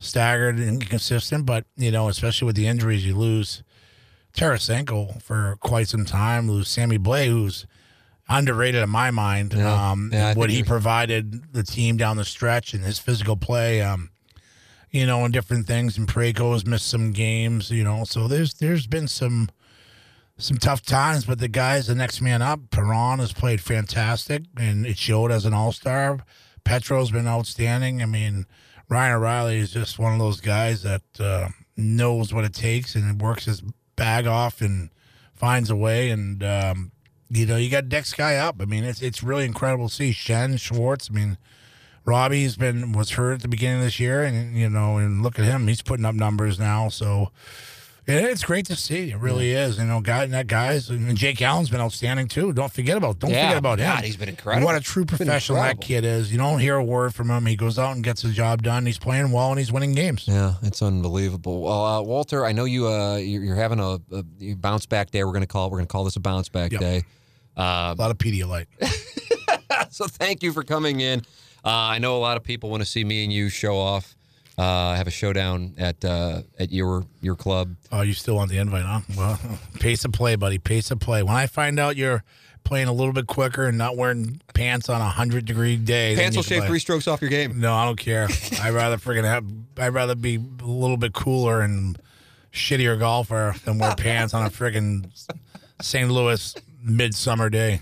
staggered 0.00 0.56
and 0.56 0.82
inconsistent. 0.82 1.46
But, 1.46 1.64
you 1.76 1.92
know, 1.92 2.08
especially 2.08 2.46
with 2.46 2.56
the 2.56 2.66
injuries, 2.66 3.06
you 3.06 3.14
lose 3.14 3.62
Tarasenko 4.34 5.20
for 5.22 5.56
quite 5.60 5.88
some 5.88 6.04
time, 6.04 6.48
lose 6.50 6.68
Sammy 6.68 6.98
Blais, 6.98 7.28
who's 7.28 7.66
underrated 8.28 8.82
in 8.82 8.88
my 8.90 9.10
mind. 9.10 9.52
Yeah. 9.54 9.90
Um, 9.90 10.10
Yeah, 10.12 10.34
what 10.34 10.50
he 10.50 10.62
provided 10.62 11.52
the 11.52 11.62
team 11.62 11.96
down 11.96 12.16
the 12.16 12.24
stretch 12.24 12.72
and 12.74 12.84
his 12.84 12.98
physical 12.98 13.36
play. 13.36 13.82
Um, 13.82 14.10
you 14.90 15.06
know, 15.06 15.24
and 15.24 15.32
different 15.32 15.66
things. 15.66 15.96
And 15.96 16.06
Preko 16.06 16.52
has 16.52 16.66
missed 16.66 16.86
some 16.86 17.12
games. 17.12 17.70
You 17.70 17.82
know, 17.84 18.04
so 18.04 18.28
there's 18.28 18.54
there's 18.54 18.86
been 18.86 19.08
some 19.08 19.48
some 20.38 20.58
tough 20.58 20.82
times, 20.82 21.24
but 21.24 21.38
the 21.38 21.48
guy's 21.48 21.86
the 21.86 21.94
next 21.94 22.20
man 22.20 22.42
up. 22.42 22.70
Perron 22.70 23.18
has 23.18 23.32
played 23.32 23.60
fantastic, 23.60 24.42
and 24.56 24.86
it 24.86 24.98
showed 24.98 25.30
as 25.30 25.44
an 25.44 25.54
All 25.54 25.72
Star. 25.72 26.18
Petro's 26.64 27.10
been 27.10 27.26
outstanding. 27.26 28.02
I 28.02 28.06
mean, 28.06 28.46
Ryan 28.88 29.16
O'Reilly 29.16 29.58
is 29.58 29.72
just 29.72 29.98
one 29.98 30.12
of 30.12 30.18
those 30.18 30.40
guys 30.40 30.82
that 30.82 31.02
uh, 31.18 31.48
knows 31.76 32.32
what 32.32 32.44
it 32.44 32.54
takes 32.54 32.94
and 32.94 33.20
works 33.20 33.46
his 33.46 33.62
bag 33.96 34.26
off 34.26 34.60
and 34.60 34.90
finds 35.34 35.70
a 35.70 35.76
way. 35.76 36.10
And 36.10 36.42
um, 36.42 36.92
you 37.28 37.46
know, 37.46 37.56
you 37.56 37.70
got 37.70 37.86
next 37.86 38.14
guy 38.14 38.36
up. 38.36 38.56
I 38.60 38.64
mean, 38.64 38.84
it's 38.84 39.02
it's 39.02 39.22
really 39.22 39.44
incredible 39.44 39.88
to 39.88 39.94
see 39.94 40.12
Shen 40.12 40.56
Schwartz. 40.56 41.10
I 41.10 41.14
mean. 41.14 41.38
Robbie's 42.04 42.56
been 42.56 42.90
was 42.90 43.10
hurt 43.10 43.34
at 43.34 43.42
the 43.42 43.48
beginning 43.48 43.78
of 43.78 43.84
this 43.84 44.00
year, 44.00 44.24
and 44.24 44.56
you 44.56 44.68
know, 44.68 44.96
and 44.96 45.22
look 45.22 45.38
at 45.38 45.44
him, 45.44 45.68
he's 45.68 45.82
putting 45.82 46.04
up 46.04 46.16
numbers 46.16 46.58
now. 46.58 46.88
So 46.88 47.30
it's 48.06 48.42
great 48.44 48.66
to 48.66 48.76
see. 48.76 49.10
It 49.12 49.18
really 49.18 49.52
is. 49.52 49.78
You 49.78 49.84
know, 49.84 50.00
guy 50.00 50.26
that 50.26 50.46
guys 50.48 50.90
and 50.90 51.16
Jake 51.16 51.40
Allen's 51.40 51.70
been 51.70 51.80
outstanding 51.80 52.26
too. 52.28 52.52
Don't 52.52 52.72
forget 52.72 52.96
about 52.96 53.18
don't 53.20 53.30
Yeah. 53.30 53.46
forget 53.46 53.58
about 53.58 53.78
him. 53.78 53.86
God, 53.94 54.04
he's 54.04 54.16
been 54.16 54.28
incredible. 54.28 54.66
What 54.66 54.74
a 54.74 54.80
true 54.80 55.04
professional 55.04 55.58
that 55.62 55.80
kid 55.80 56.04
is. 56.04 56.32
You 56.32 56.38
don't 56.38 56.58
hear 56.58 56.76
a 56.76 56.84
word 56.84 57.14
from 57.14 57.30
him. 57.30 57.46
He 57.46 57.54
goes 57.56 57.78
out 57.78 57.94
and 57.94 58.02
gets 58.02 58.22
the 58.22 58.30
job 58.32 58.62
done. 58.62 58.86
He's 58.86 58.98
playing 58.98 59.30
well 59.30 59.50
and 59.50 59.58
he's 59.58 59.70
winning 59.70 59.92
games. 59.92 60.24
Yeah, 60.26 60.54
it's 60.62 60.82
unbelievable. 60.82 61.60
Well, 61.62 61.84
uh, 61.84 62.02
Walter, 62.02 62.44
I 62.44 62.52
know 62.52 62.64
you 62.64 62.88
uh, 62.88 63.16
you're 63.16 63.44
you're 63.44 63.56
having 63.56 63.78
a, 63.80 63.98
a 64.12 64.54
bounce 64.54 64.86
back 64.86 65.10
day. 65.10 65.22
We're 65.24 65.32
gonna 65.32 65.46
call 65.46 65.70
we're 65.70 65.78
gonna 65.78 65.86
call 65.86 66.04
this 66.04 66.16
a 66.16 66.20
bounce 66.20 66.48
back 66.48 66.72
Yep. 66.72 66.80
day. 66.80 67.02
Uh, 67.56 67.94
A 67.96 67.96
lot 67.98 68.10
of 68.10 68.18
Pedialyte. 68.18 68.66
so 69.90 70.06
thank 70.06 70.42
you 70.42 70.52
for 70.52 70.62
coming 70.64 71.00
in. 71.00 71.20
Uh, 71.64 71.68
I 71.68 71.98
know 71.98 72.16
a 72.16 72.18
lot 72.18 72.36
of 72.36 72.42
people 72.42 72.70
want 72.70 72.82
to 72.82 72.88
see 72.88 73.04
me 73.04 73.22
and 73.24 73.32
you 73.32 73.48
show 73.48 73.76
off. 73.78 74.16
Uh, 74.62 74.94
have 74.94 75.08
a 75.08 75.10
showdown 75.10 75.74
at 75.76 76.04
uh, 76.04 76.42
at 76.58 76.70
your 76.70 77.04
your 77.20 77.34
club. 77.34 77.74
Oh, 77.90 78.02
you 78.02 78.12
still 78.12 78.36
want 78.36 78.48
the 78.50 78.58
invite, 78.58 78.84
huh? 78.84 79.00
Well, 79.16 79.40
pace 79.80 80.04
of 80.04 80.12
play, 80.12 80.36
buddy. 80.36 80.58
Pace 80.58 80.90
of 80.92 81.00
play. 81.00 81.22
When 81.24 81.34
I 81.34 81.46
find 81.48 81.80
out 81.80 81.96
you're 81.96 82.22
playing 82.62 82.86
a 82.86 82.92
little 82.92 83.12
bit 83.12 83.26
quicker 83.26 83.66
and 83.66 83.76
not 83.76 83.96
wearing 83.96 84.40
pants 84.54 84.88
on 84.88 85.00
a 85.00 85.08
hundred 85.08 85.46
degree 85.46 85.76
day, 85.76 86.14
Pants 86.14 86.36
will 86.36 86.44
shave 86.44 86.60
play. 86.60 86.68
three 86.68 86.78
strokes 86.78 87.08
off 87.08 87.20
your 87.20 87.30
game. 87.30 87.58
No, 87.58 87.74
I 87.74 87.84
don't 87.84 87.98
care. 87.98 88.28
I'd 88.62 88.72
rather 88.72 88.98
friggin' 88.98 89.24
have. 89.24 89.44
I'd 89.78 89.94
rather 89.94 90.14
be 90.14 90.36
a 90.36 90.64
little 90.64 90.96
bit 90.96 91.12
cooler 91.12 91.60
and 91.60 91.98
shittier 92.52 92.96
golfer 92.98 93.56
than 93.64 93.78
wear 93.78 93.94
pants 93.96 94.32
on 94.32 94.46
a 94.46 94.50
friggin' 94.50 95.10
St. 95.80 96.08
Louis 96.08 96.54
midsummer 96.84 97.50
day. 97.50 97.80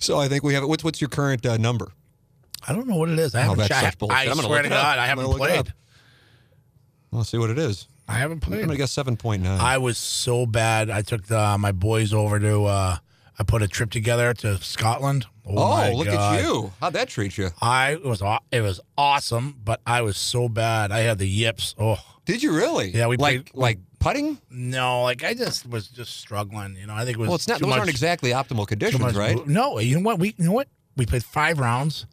So 0.00 0.18
I 0.20 0.28
think 0.28 0.44
we 0.44 0.54
have. 0.54 0.62
it. 0.62 0.66
What's 0.66 0.84
what's 0.84 1.00
your 1.00 1.10
current 1.10 1.44
uh, 1.44 1.56
number? 1.56 1.90
I 2.68 2.72
don't 2.72 2.86
know 2.86 2.96
what 2.96 3.08
it 3.08 3.18
is. 3.18 3.34
I 3.34 3.40
Oh, 3.46 3.54
haven't. 3.54 3.72
I 4.10 4.26
I'm 4.28 4.36
swear 4.36 4.62
to. 4.62 4.68
God, 4.68 4.98
I 4.98 5.06
haven't 5.06 5.24
gonna 5.24 5.36
look 5.38 5.48
it 5.50 5.54
played. 5.64 5.74
Let's 7.10 7.30
see 7.30 7.38
what 7.38 7.50
it 7.50 7.58
is. 7.58 7.88
I 8.06 8.14
haven't 8.14 8.40
played. 8.40 8.60
I'm 8.60 8.66
gonna 8.66 8.76
guess 8.78 8.92
seven 8.92 9.16
point 9.16 9.42
nine. 9.42 9.60
I 9.60 9.78
was 9.78 9.98
so 9.98 10.46
bad. 10.46 10.90
I 10.90 11.02
took 11.02 11.26
the, 11.26 11.56
my 11.58 11.72
boys 11.72 12.12
over 12.12 12.38
to. 12.38 12.64
uh 12.64 12.96
I 13.40 13.44
put 13.44 13.62
a 13.62 13.68
trip 13.68 13.90
together 13.90 14.34
to 14.34 14.58
Scotland. 14.58 15.26
Oh, 15.46 15.52
Oh, 15.56 15.96
look 15.96 16.08
God. 16.08 16.38
at 16.38 16.42
you! 16.44 16.72
How'd 16.80 16.92
that 16.94 17.08
treat 17.08 17.38
you? 17.38 17.50
I 17.62 17.92
it 17.92 18.04
was 18.04 18.20
it 18.50 18.60
was 18.62 18.80
awesome, 18.98 19.54
but 19.64 19.80
I 19.86 20.02
was 20.02 20.16
so 20.16 20.48
bad. 20.48 20.90
I 20.90 20.98
had 21.00 21.18
the 21.18 21.28
yips. 21.28 21.74
Oh 21.78 21.98
Did 22.24 22.42
you 22.42 22.52
really? 22.54 22.90
Yeah, 22.90 23.06
we 23.06 23.16
like 23.16 23.52
played- 23.52 23.54
like 23.54 23.78
putting. 24.00 24.38
no, 24.50 25.02
like 25.04 25.22
I 25.22 25.34
just 25.34 25.68
was 25.70 25.86
just 25.86 26.16
struggling. 26.16 26.74
You 26.76 26.86
know, 26.88 26.94
I 26.94 27.04
think 27.04 27.16
it 27.16 27.20
was 27.20 27.28
Well, 27.28 27.36
it's 27.36 27.46
not. 27.48 27.60
Those 27.60 27.68
much- 27.70 27.78
aren't 27.78 27.90
exactly 27.90 28.30
optimal 28.32 28.66
conditions, 28.66 29.14
right? 29.14 29.46
No, 29.46 29.78
you 29.78 29.94
know 29.96 30.02
what? 30.02 30.18
We 30.18 30.34
you 30.36 30.44
know 30.46 30.52
what? 30.52 30.66
We 30.96 31.06
played 31.06 31.22
five 31.24 31.60
rounds. 31.60 32.06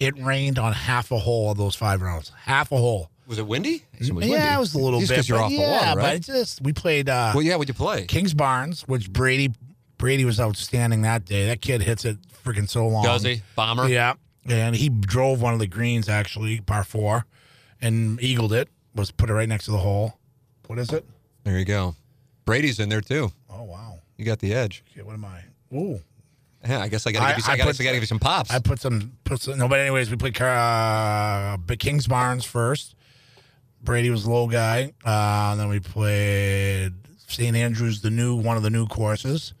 It 0.00 0.18
rained 0.18 0.58
on 0.58 0.72
half 0.72 1.10
a 1.12 1.18
hole 1.18 1.50
of 1.50 1.58
those 1.58 1.74
five 1.74 2.00
rounds. 2.00 2.32
Half 2.44 2.72
a 2.72 2.76
hole. 2.76 3.10
Was 3.26 3.38
it 3.38 3.46
windy? 3.46 3.84
It 3.92 4.00
was 4.00 4.08
yeah, 4.08 4.14
windy. 4.14 4.34
it 4.34 4.58
was 4.58 4.74
a 4.74 4.78
little 4.78 4.98
Just 4.98 5.10
bit. 5.10 5.16
because 5.16 5.28
you're 5.28 5.38
but 5.38 5.44
off 5.44 5.50
the 5.50 5.56
yeah, 5.58 5.70
water, 5.70 6.00
but 6.00 6.04
right? 6.04 6.14
it 6.16 6.22
just 6.22 6.62
we 6.62 6.72
played 6.72 7.08
uh, 7.08 7.30
well, 7.32 7.44
yeah. 7.44 7.54
Would 7.54 7.68
you 7.68 7.74
play? 7.74 8.06
Kingsbarns, 8.06 8.88
which 8.88 9.12
Brady 9.12 9.52
Brady 9.98 10.24
was 10.24 10.40
outstanding 10.40 11.02
that 11.02 11.26
day. 11.26 11.46
That 11.46 11.60
kid 11.60 11.82
hits 11.82 12.04
it 12.04 12.16
freaking 12.44 12.68
so 12.68 12.88
long. 12.88 13.04
Does 13.04 13.22
he? 13.22 13.42
Bomber. 13.54 13.88
Yeah, 13.88 14.14
and 14.46 14.74
he 14.74 14.88
drove 14.88 15.40
one 15.42 15.52
of 15.52 15.60
the 15.60 15.68
greens 15.68 16.08
actually, 16.08 16.60
par 16.60 16.82
four, 16.82 17.24
and 17.80 18.20
eagled 18.20 18.52
it. 18.52 18.68
Was 18.96 19.12
put 19.12 19.30
it 19.30 19.34
right 19.34 19.48
next 19.48 19.66
to 19.66 19.70
the 19.70 19.78
hole. 19.78 20.14
What 20.66 20.80
is 20.80 20.90
it? 20.92 21.04
There 21.44 21.56
you 21.58 21.64
go. 21.64 21.94
Brady's 22.44 22.80
in 22.80 22.88
there 22.88 23.00
too. 23.00 23.30
Oh 23.48 23.62
wow. 23.62 24.00
You 24.16 24.24
got 24.24 24.40
the 24.40 24.54
edge. 24.54 24.82
Okay, 24.90 25.02
what 25.02 25.14
am 25.14 25.24
I? 25.24 25.42
Ooh. 25.72 26.00
Yeah, 26.66 26.80
I 26.80 26.88
guess 26.88 27.06
I 27.06 27.12
got 27.12 27.20
to 27.20 27.26
give 27.28 27.36
you. 27.38 27.42
some- 27.42 27.50
I, 27.50 27.54
I 27.54 27.56
gotta, 27.56 27.70
put- 27.70 27.80
I 27.80 27.84
gotta 27.84 27.96
give 27.96 28.02
you 28.02 28.06
some 28.06 28.18
pops. 28.18 28.50
I 28.50 28.58
put 28.58 28.80
some 28.80 29.12
put 29.24 29.40
some. 29.40 29.58
No, 29.58 29.66
but 29.68 29.80
anyways, 29.80 30.10
we 30.10 30.16
played 30.16 30.40
uh, 30.40 31.56
Kingsbarns 31.68 32.44
first. 32.44 32.94
Brady 33.82 34.10
was 34.10 34.26
low 34.26 34.46
guy. 34.46 34.92
Uh, 35.04 35.54
then 35.56 35.68
we 35.68 35.80
played 35.80 36.92
St. 37.28 37.56
Andrews, 37.56 38.02
the 38.02 38.10
new 38.10 38.34
one 38.36 38.56
of 38.58 38.62
the 38.62 38.68
new 38.70 38.86
courses. 38.86 39.54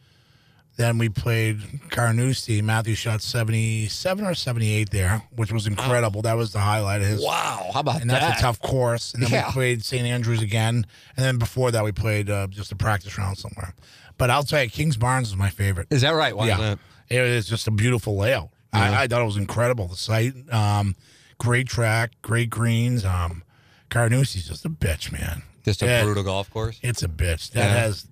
Then 0.76 0.98
we 0.98 1.08
played 1.08 1.58
Carnoustie. 1.90 2.62
Matthew 2.62 2.94
shot 2.94 3.22
seventy 3.22 3.86
seven 3.88 4.24
or 4.26 4.34
seventy 4.34 4.70
eight 4.74 4.90
there, 4.90 5.22
which 5.34 5.52
was 5.52 5.66
incredible. 5.66 6.22
That 6.22 6.36
was 6.36 6.52
the 6.52 6.58
highlight 6.60 7.00
of 7.02 7.06
his. 7.06 7.22
wow, 7.24 7.70
how 7.72 7.80
about 7.80 8.00
And 8.02 8.10
that? 8.10 8.20
that's 8.20 8.40
a 8.40 8.42
tough 8.42 8.60
course. 8.60 9.12
And 9.14 9.22
then 9.22 9.30
Yeah. 9.30 9.46
we 9.48 9.52
played 9.52 9.84
St. 9.84 10.06
Andrews 10.06 10.40
again. 10.42 10.86
And 11.16 11.24
then 11.24 11.38
before 11.38 11.70
that, 11.70 11.84
we 11.84 11.92
played 11.92 12.30
uh, 12.30 12.46
just 12.48 12.72
a 12.72 12.76
practice 12.76 13.16
round 13.18 13.36
somewhere. 13.38 13.74
But 14.16 14.30
I'll 14.30 14.42
tell 14.42 14.62
you, 14.62 14.70
Kingsbarns 14.70 15.22
is 15.24 15.36
my 15.36 15.48
favorite. 15.50 15.86
Is 15.90 16.02
that 16.02 16.10
right? 16.10 16.34
Why 16.36 16.48
yeah? 16.48 16.76
It 17.10 17.20
is 17.20 17.48
just 17.48 17.66
a 17.66 17.70
beautiful 17.70 18.16
layout. 18.16 18.50
I, 18.72 19.02
I 19.02 19.06
thought 19.08 19.20
it 19.20 19.24
was 19.26 19.36
incredible. 19.36 19.88
The 19.88 19.96
site, 19.96 20.32
um, 20.52 20.94
great 21.38 21.66
track, 21.66 22.12
great 22.22 22.50
greens. 22.50 23.04
Um, 23.04 23.42
Carnoustie's 23.90 24.46
just 24.48 24.64
a 24.64 24.70
bitch, 24.70 25.10
man. 25.12 25.42
Just 25.64 25.82
a 25.82 25.86
Yeah, 25.86 26.04
brutal 26.04 26.22
golf 26.22 26.48
course. 26.50 26.78
It's 26.82 27.02
a 27.02 27.08
bitch. 27.08 27.50
That 27.50 27.60
Yeah. 27.60 27.80
has. 27.80 28.06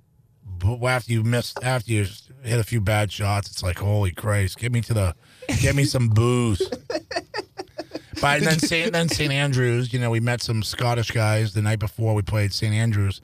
After 0.85 1.13
you 1.13 1.23
missed, 1.23 1.63
after 1.63 1.93
you 1.93 2.05
hit 2.43 2.59
a 2.59 2.65
few 2.65 2.81
bad 2.81 3.13
shots, 3.13 3.49
it's 3.49 3.63
like, 3.63 3.79
holy 3.79 4.11
Christ, 4.11 4.59
get 4.59 4.73
me 4.73 4.81
to 4.81 4.93
the, 4.95 5.15
get 5.61 5.77
me 5.77 5.85
some 5.85 6.09
booze. 6.09 6.61
But 8.21 8.41
then 8.43 8.59
St. 8.59 8.93
then 8.93 9.09
St. 9.09 9.33
Andrews, 9.33 9.93
you 9.93 10.01
know, 10.01 10.11
we 10.11 10.19
met 10.19 10.43
some 10.43 10.65
Scottish 10.65 11.13
guys 11.13 11.55
the 11.55 11.63
night 11.63 11.79
before 11.79 12.15
we 12.15 12.23
played 12.23 12.53
St. 12.53 12.75
Andrews, 12.75 13.21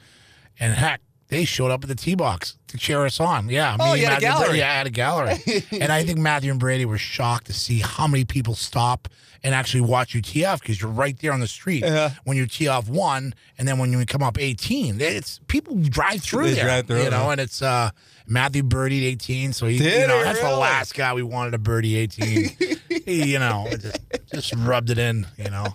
and 0.61 0.73
heck, 0.73 1.01
they 1.29 1.45
showed 1.45 1.71
up 1.71 1.83
at 1.83 1.89
the 1.89 1.95
tee 1.95 2.15
box 2.15 2.57
to 2.69 2.77
cheer 2.79 3.05
us 3.05 3.19
on. 3.21 3.49
Yeah, 3.49 3.77
Oh, 3.81 3.95
me 3.95 4.01
you 4.01 4.07
and 4.07 4.23
a 4.23 4.27
Matthew-. 4.27 4.55
Yeah, 4.57 4.73
had 4.73 4.87
a 4.87 4.91
gallery, 4.91 5.37
and 5.73 5.93
I 5.93 6.05
think 6.05 6.19
Matthew 6.19 6.51
and 6.51 6.61
Brady 6.61 6.85
were 6.85 6.99
shocked 6.99 7.47
to 7.47 7.53
see 7.53 7.81
how 7.81 8.07
many 8.07 8.25
people 8.25 8.55
stop 8.55 9.09
and 9.43 9.55
actually 9.55 9.83
watch 9.83 10.15
you 10.15 10.23
tee 10.23 10.45
off 10.45 10.61
because 10.61 10.81
you're 10.81 10.91
right 10.91 11.19
there 11.19 11.33
on 11.33 11.41
the 11.41 11.47
street 11.47 11.85
when 12.25 12.37
you 12.37 12.47
tee 12.47 12.69
off 12.69 12.89
one, 12.89 13.35
and 13.59 13.69
then 13.69 13.79
when 13.79 13.93
you 13.93 14.05
come 14.07 14.23
up 14.23 14.39
18, 14.39 15.01
it's 15.01 15.41
people 15.49 15.77
drive 15.77 16.23
through 16.23 16.45
They 16.49 16.55
there, 16.55 16.65
drive 16.65 16.87
through, 16.87 17.03
you 17.05 17.11
know, 17.11 17.25
huh? 17.25 17.31
and 17.31 17.41
it's 17.41 17.61
uh 17.63 17.91
Matthew 18.27 18.63
birdied 18.63 19.03
18, 19.03 19.53
so 19.53 19.67
he, 19.67 19.77
Did 19.79 20.01
you 20.01 20.07
know, 20.09 20.23
that's 20.25 20.41
the 20.41 20.57
last 20.57 20.95
guy 20.95 21.13
we 21.13 21.23
wanted 21.23 21.51
to 21.51 21.59
birdie 21.59 21.97
18. 21.97 22.51
He, 23.05 23.33
you 23.33 23.39
know, 23.39 23.67
just, 23.71 23.99
Just 24.33 24.55
rubbed 24.55 24.89
it 24.89 24.97
in, 24.97 25.27
you 25.37 25.51
know. 25.51 25.75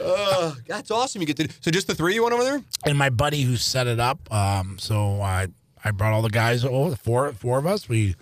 Uh, 0.00 0.54
that's 0.66 0.90
awesome. 0.90 1.20
You 1.22 1.26
get 1.26 1.36
to 1.38 1.48
so 1.60 1.70
just 1.70 1.86
the 1.86 1.94
three 1.94 2.14
you 2.14 2.22
went 2.22 2.34
over 2.34 2.44
there. 2.44 2.62
And 2.84 2.98
my 2.98 3.10
buddy 3.10 3.42
who 3.42 3.56
set 3.56 3.86
it 3.86 3.98
up, 4.00 4.32
um, 4.32 4.78
so 4.78 5.20
I 5.22 5.48
I 5.84 5.90
brought 5.90 6.12
all 6.12 6.22
the 6.22 6.30
guys 6.30 6.64
over, 6.64 6.90
the 6.90 6.96
four 6.96 7.32
four 7.32 7.58
of 7.58 7.66
us. 7.66 7.88
We 7.88 8.16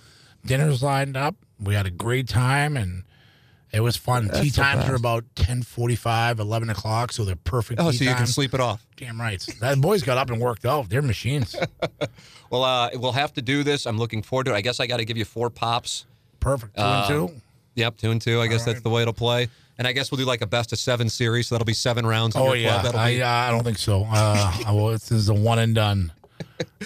dinners 0.44 0.82
lined 0.82 1.16
up. 1.16 1.34
We 1.60 1.74
had 1.74 1.86
a 1.86 1.90
great 1.90 2.28
time 2.28 2.76
and 2.76 3.04
it 3.72 3.80
was 3.80 3.96
fun. 3.96 4.28
tea 4.28 4.50
times 4.50 4.88
are 4.88 4.94
about 4.94 5.24
10 5.34 5.62
45, 5.64 6.38
11 6.38 6.70
o'clock, 6.70 7.10
so 7.10 7.24
they're 7.24 7.34
perfect. 7.34 7.80
Oh, 7.80 7.90
so 7.90 8.04
you 8.04 8.14
can 8.14 8.26
sleep 8.28 8.54
it 8.54 8.60
off. 8.60 8.86
Damn 8.96 9.20
right. 9.20 9.44
That 9.58 9.80
boys 9.80 10.04
got 10.04 10.16
up 10.16 10.30
and 10.30 10.40
worked 10.40 10.64
out. 10.64 10.88
They're 10.88 11.02
machines. 11.02 11.56
Well, 12.50 12.62
uh, 12.62 12.90
we'll 12.94 13.10
have 13.12 13.32
to 13.32 13.42
do 13.42 13.64
this. 13.64 13.84
I'm 13.84 13.98
looking 13.98 14.22
forward 14.22 14.44
to 14.44 14.52
it. 14.52 14.56
I 14.56 14.60
guess 14.60 14.78
I 14.78 14.86
got 14.86 14.98
to 14.98 15.04
give 15.04 15.16
you 15.16 15.24
four 15.24 15.50
pops. 15.50 16.06
Perfect. 16.38 16.76
Two 16.76 16.82
Uh, 16.82 17.06
and 17.08 17.08
two. 17.30 17.34
Yep, 17.74 17.96
two 17.96 18.10
and 18.12 18.22
two. 18.22 18.40
I 18.40 18.46
guess 18.46 18.60
All 18.60 18.66
that's 18.74 18.82
the 18.84 18.90
way 18.90 19.02
it'll 19.02 19.12
play. 19.14 19.48
And 19.78 19.88
I 19.88 19.92
guess 19.92 20.10
we'll 20.10 20.18
do 20.18 20.24
like 20.24 20.40
a 20.40 20.46
best 20.46 20.72
of 20.72 20.78
seven 20.78 21.08
series. 21.08 21.48
So 21.48 21.54
that'll 21.54 21.64
be 21.64 21.74
seven 21.74 22.06
rounds. 22.06 22.36
Oh 22.36 22.52
yeah. 22.52 22.90
I 22.94 23.14
be- 23.14 23.22
uh, 23.22 23.28
I 23.28 23.50
don't 23.50 23.64
think 23.64 23.78
so. 23.78 24.06
Uh, 24.08 24.90
this 24.92 25.10
is 25.10 25.28
a 25.28 25.34
one 25.34 25.58
and 25.58 25.74
done. 25.74 26.12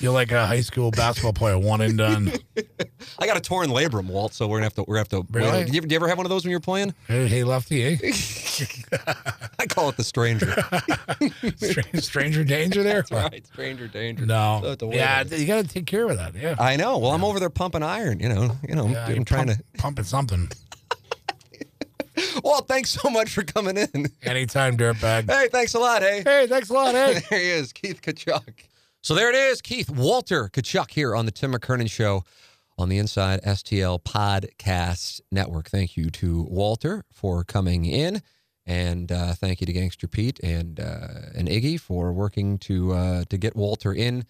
You're 0.01 0.13
like 0.13 0.33
a 0.33 0.47
high 0.47 0.61
school 0.61 0.91
basketball 0.91 1.33
player, 1.33 1.59
one 1.59 1.81
and 1.81 1.99
done. 1.99 2.33
I 3.19 3.27
got 3.27 3.37
a 3.37 3.41
torn 3.41 3.69
labrum, 3.69 4.07
Walt. 4.07 4.33
So 4.33 4.47
we're 4.47 4.59
gonna 4.59 4.67
have 4.67 4.75
to. 4.75 4.83
We're 4.83 5.03
gonna 5.03 5.19
have 5.19 5.27
to. 5.27 5.39
Really? 5.39 5.65
Did, 5.65 5.75
you, 5.75 5.81
did 5.83 5.91
you 5.91 5.97
ever 5.97 6.09
have 6.09 6.17
one 6.17 6.27
of 6.27 6.31
those 6.31 6.45
when 6.45 6.51
you 6.51 6.57
were 6.57 6.61
playing? 6.61 6.95
Hey, 7.07 7.27
hey 7.27 7.45
lefty, 7.45 7.85
eh? 7.85 7.97
I 9.59 9.67
call 9.67 9.89
it 9.89 9.97
the 9.97 10.05
stranger. 10.05 10.55
Stranger, 11.57 12.01
stranger 12.01 12.45
danger 12.45 12.83
there. 12.83 13.05
right, 13.11 13.47
stranger 13.47 13.89
danger. 13.89 14.27
No. 14.27 14.61
So 14.63 14.73
it's 14.73 14.83
a 14.83 14.87
way 14.87 14.97
yeah, 14.97 15.25
you 15.25 15.47
got 15.47 15.63
to 15.63 15.69
take 15.69 15.87
care 15.87 16.09
of 16.09 16.17
that. 16.17 16.35
Yeah. 16.35 16.55
I 16.59 16.77
know. 16.77 16.99
Well, 16.99 17.11
I'm 17.13 17.25
over 17.25 17.41
there 17.41 17.51
pumping 17.51 17.83
iron. 17.83 18.21
You 18.21 18.29
know. 18.29 18.57
You 18.69 18.75
know. 18.75 18.87
Yeah, 18.89 19.07
I'm 19.07 19.25
trying 19.25 19.49
pump- 19.49 19.59
to. 19.59 19.79
pumping 19.79 20.05
something. 20.05 20.49
Walt, 22.45 22.69
thanks 22.69 22.91
so 22.91 23.11
much 23.11 23.31
for 23.31 23.43
coming 23.43 23.77
in. 23.77 24.07
Anytime, 24.23 24.77
dirtbag. 24.77 25.31
Hey, 25.31 25.49
thanks 25.51 25.75
a 25.75 25.79
lot. 25.79 26.03
Hey. 26.03 26.23
Hey, 26.25 26.47
thanks 26.47 26.71
a 26.71 26.73
lot, 26.73 26.95
eh? 26.95 27.21
there 27.31 27.39
he 27.39 27.51
is, 27.51 27.73
Keith 27.73 28.01
Tkachuk. 28.01 28.65
So 29.01 29.15
there 29.15 29.29
it 29.29 29.37
is, 29.37 29.61
Keith 29.61 29.91
Walter 29.91 30.49
Tkachuk 30.49 30.91
here 30.91 31.15
on 31.15 31.27
the 31.27 31.31
Tim 31.31 31.53
McKernan 31.53 31.91
Show 31.91 32.25
on 32.77 32.89
the 32.89 32.99
Inside 32.99 33.43
STL 33.43 34.03
Podcast 34.03 35.21
Network. 35.31 35.69
Thank 35.69 35.97
you 35.97 36.11
to 36.11 36.43
Walter 36.43 37.05
for 37.13 37.45
coming 37.45 37.85
in, 37.85 38.23
and 38.67 39.11
uh, 39.11 39.35
thank 39.35 39.61
you 39.61 39.67
to 39.67 39.73
Gangster 39.73 40.09
Pete 40.09 40.41
and 40.43 40.81
uh, 40.81 41.31
and 41.35 41.49
Iggy 41.49 41.81
for 41.81 42.13
working 42.13 42.59
to 42.59 42.93
uh, 42.93 43.25
to 43.29 43.39
get 43.39 43.57
Walter 43.57 43.93
in 43.93 44.25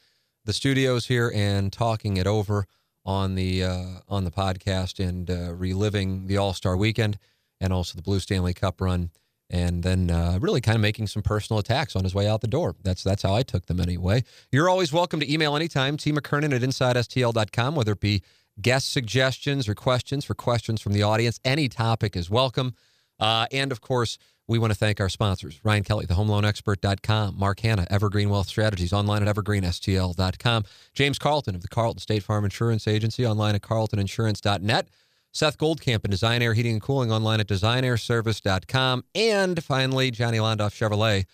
the 0.44 0.52
studios 0.52 1.06
here 1.06 1.30
and 1.34 1.72
talking 1.72 2.16
it 2.16 2.26
over 2.26 2.66
on 3.04 3.34
the 3.34 3.64
uh, 3.64 3.84
on 4.08 4.24
the 4.24 4.30
podcast 4.30 5.02
and 5.02 5.30
uh, 5.30 5.54
reliving 5.54 6.26
the 6.26 6.36
All 6.36 6.52
Star 6.52 6.76
Weekend 6.76 7.18
and 7.60 7.72
also 7.72 7.96
the 7.96 8.02
Blue 8.02 8.20
Stanley 8.20 8.54
Cup 8.54 8.80
run 8.80 9.10
and 9.50 9.82
then 9.82 10.10
uh, 10.10 10.38
really 10.40 10.60
kind 10.60 10.76
of 10.76 10.82
making 10.82 11.06
some 11.06 11.22
personal 11.22 11.58
attacks 11.58 11.96
on 11.96 12.04
his 12.04 12.14
way 12.14 12.28
out 12.28 12.40
the 12.40 12.46
door. 12.46 12.74
That's 12.82 13.02
that's 13.02 13.22
how 13.22 13.34
I 13.34 13.42
took 13.42 13.66
them 13.66 13.80
anyway. 13.80 14.24
You're 14.52 14.68
always 14.68 14.92
welcome 14.92 15.20
to 15.20 15.32
email 15.32 15.56
anytime, 15.56 15.96
T. 15.96 16.12
McKernan 16.12 16.54
at 16.54 16.62
InsideSTL.com, 16.62 17.74
whether 17.74 17.92
it 17.92 18.00
be 18.00 18.22
guest 18.60 18.92
suggestions 18.92 19.68
or 19.68 19.74
questions 19.74 20.24
for 20.24 20.34
questions 20.34 20.80
from 20.80 20.92
the 20.92 21.02
audience. 21.02 21.40
Any 21.44 21.68
topic 21.68 22.16
is 22.16 22.28
welcome. 22.28 22.74
Uh, 23.18 23.46
and 23.50 23.72
of 23.72 23.80
course, 23.80 24.18
we 24.46 24.58
want 24.58 24.72
to 24.72 24.78
thank 24.78 25.00
our 25.00 25.08
sponsors 25.08 25.60
Ryan 25.62 25.84
Kelley, 25.84 26.06
the 26.06 26.14
homeloanexpert.com, 26.14 27.38
Mark 27.38 27.60
Hannah, 27.60 27.86
Evergreen 27.90 28.30
Wealth 28.30 28.48
Strategies, 28.48 28.92
online 28.92 29.26
at 29.26 29.34
evergreenstl.com, 29.34 30.64
James 30.94 31.18
Carlton 31.18 31.54
of 31.54 31.62
the 31.62 31.68
Carlton 31.68 32.00
State 32.00 32.22
Farm 32.22 32.44
Insurance 32.44 32.88
Agency, 32.88 33.26
online 33.26 33.54
at 33.54 33.62
carltoninsurance.net. 33.62 34.88
Seth 35.38 35.56
Goldcamp 35.56 36.02
and 36.02 36.10
Design 36.10 36.42
Aire 36.42 36.52
Heating 36.52 36.72
and 36.72 36.82
Cooling 36.82 37.12
online 37.12 37.38
at 37.38 37.46
designairservice.com. 37.46 39.04
And 39.14 39.62
finally, 39.62 40.10
Johnny 40.10 40.38
Londoff 40.38 40.74
Chevrolet 40.74 41.26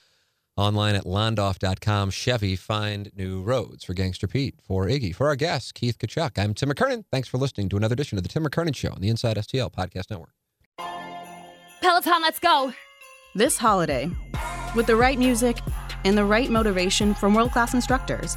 online 0.59 0.95
at 0.95 1.05
londoff.com. 1.05 2.11
Chevy, 2.11 2.55
find 2.55 3.11
new 3.17 3.41
roads 3.41 3.83
for 3.83 3.95
Gangster 3.95 4.27
Pete, 4.27 4.57
for 4.63 4.85
Iggy, 4.85 5.15
for 5.15 5.29
our 5.29 5.37
guest, 5.37 5.73
Keith 5.73 5.97
Tkachuk. 5.99 6.39
I'm 6.39 6.53
Tim 6.53 6.69
McKernan. 6.69 7.07
Thanks 7.11 7.29
for 7.29 7.39
listening 7.39 7.71
to 7.71 7.79
another 7.79 7.95
edition 7.95 8.19
of 8.19 8.25
the 8.25 8.29
Tim 8.29 8.45
McKernan 8.45 8.77
Show 8.77 8.91
on 8.91 9.01
the 9.01 9.09
Inside 9.09 9.39
STL 9.39 9.73
Podcast 9.73 10.11
Network. 10.11 10.35
Peloton, 11.81 12.21
let's 12.21 12.39
go. 12.39 12.75
This 13.35 13.57
holiday, 13.57 14.11
with 14.77 14.85
the 14.85 14.97
right 14.97 15.19
music 15.19 15.57
and 16.05 16.17
the 16.17 16.27
right 16.27 16.51
motivation 16.51 17.15
from 17.15 17.33
world 17.33 17.53
class 17.53 17.73
instructors, 17.73 18.37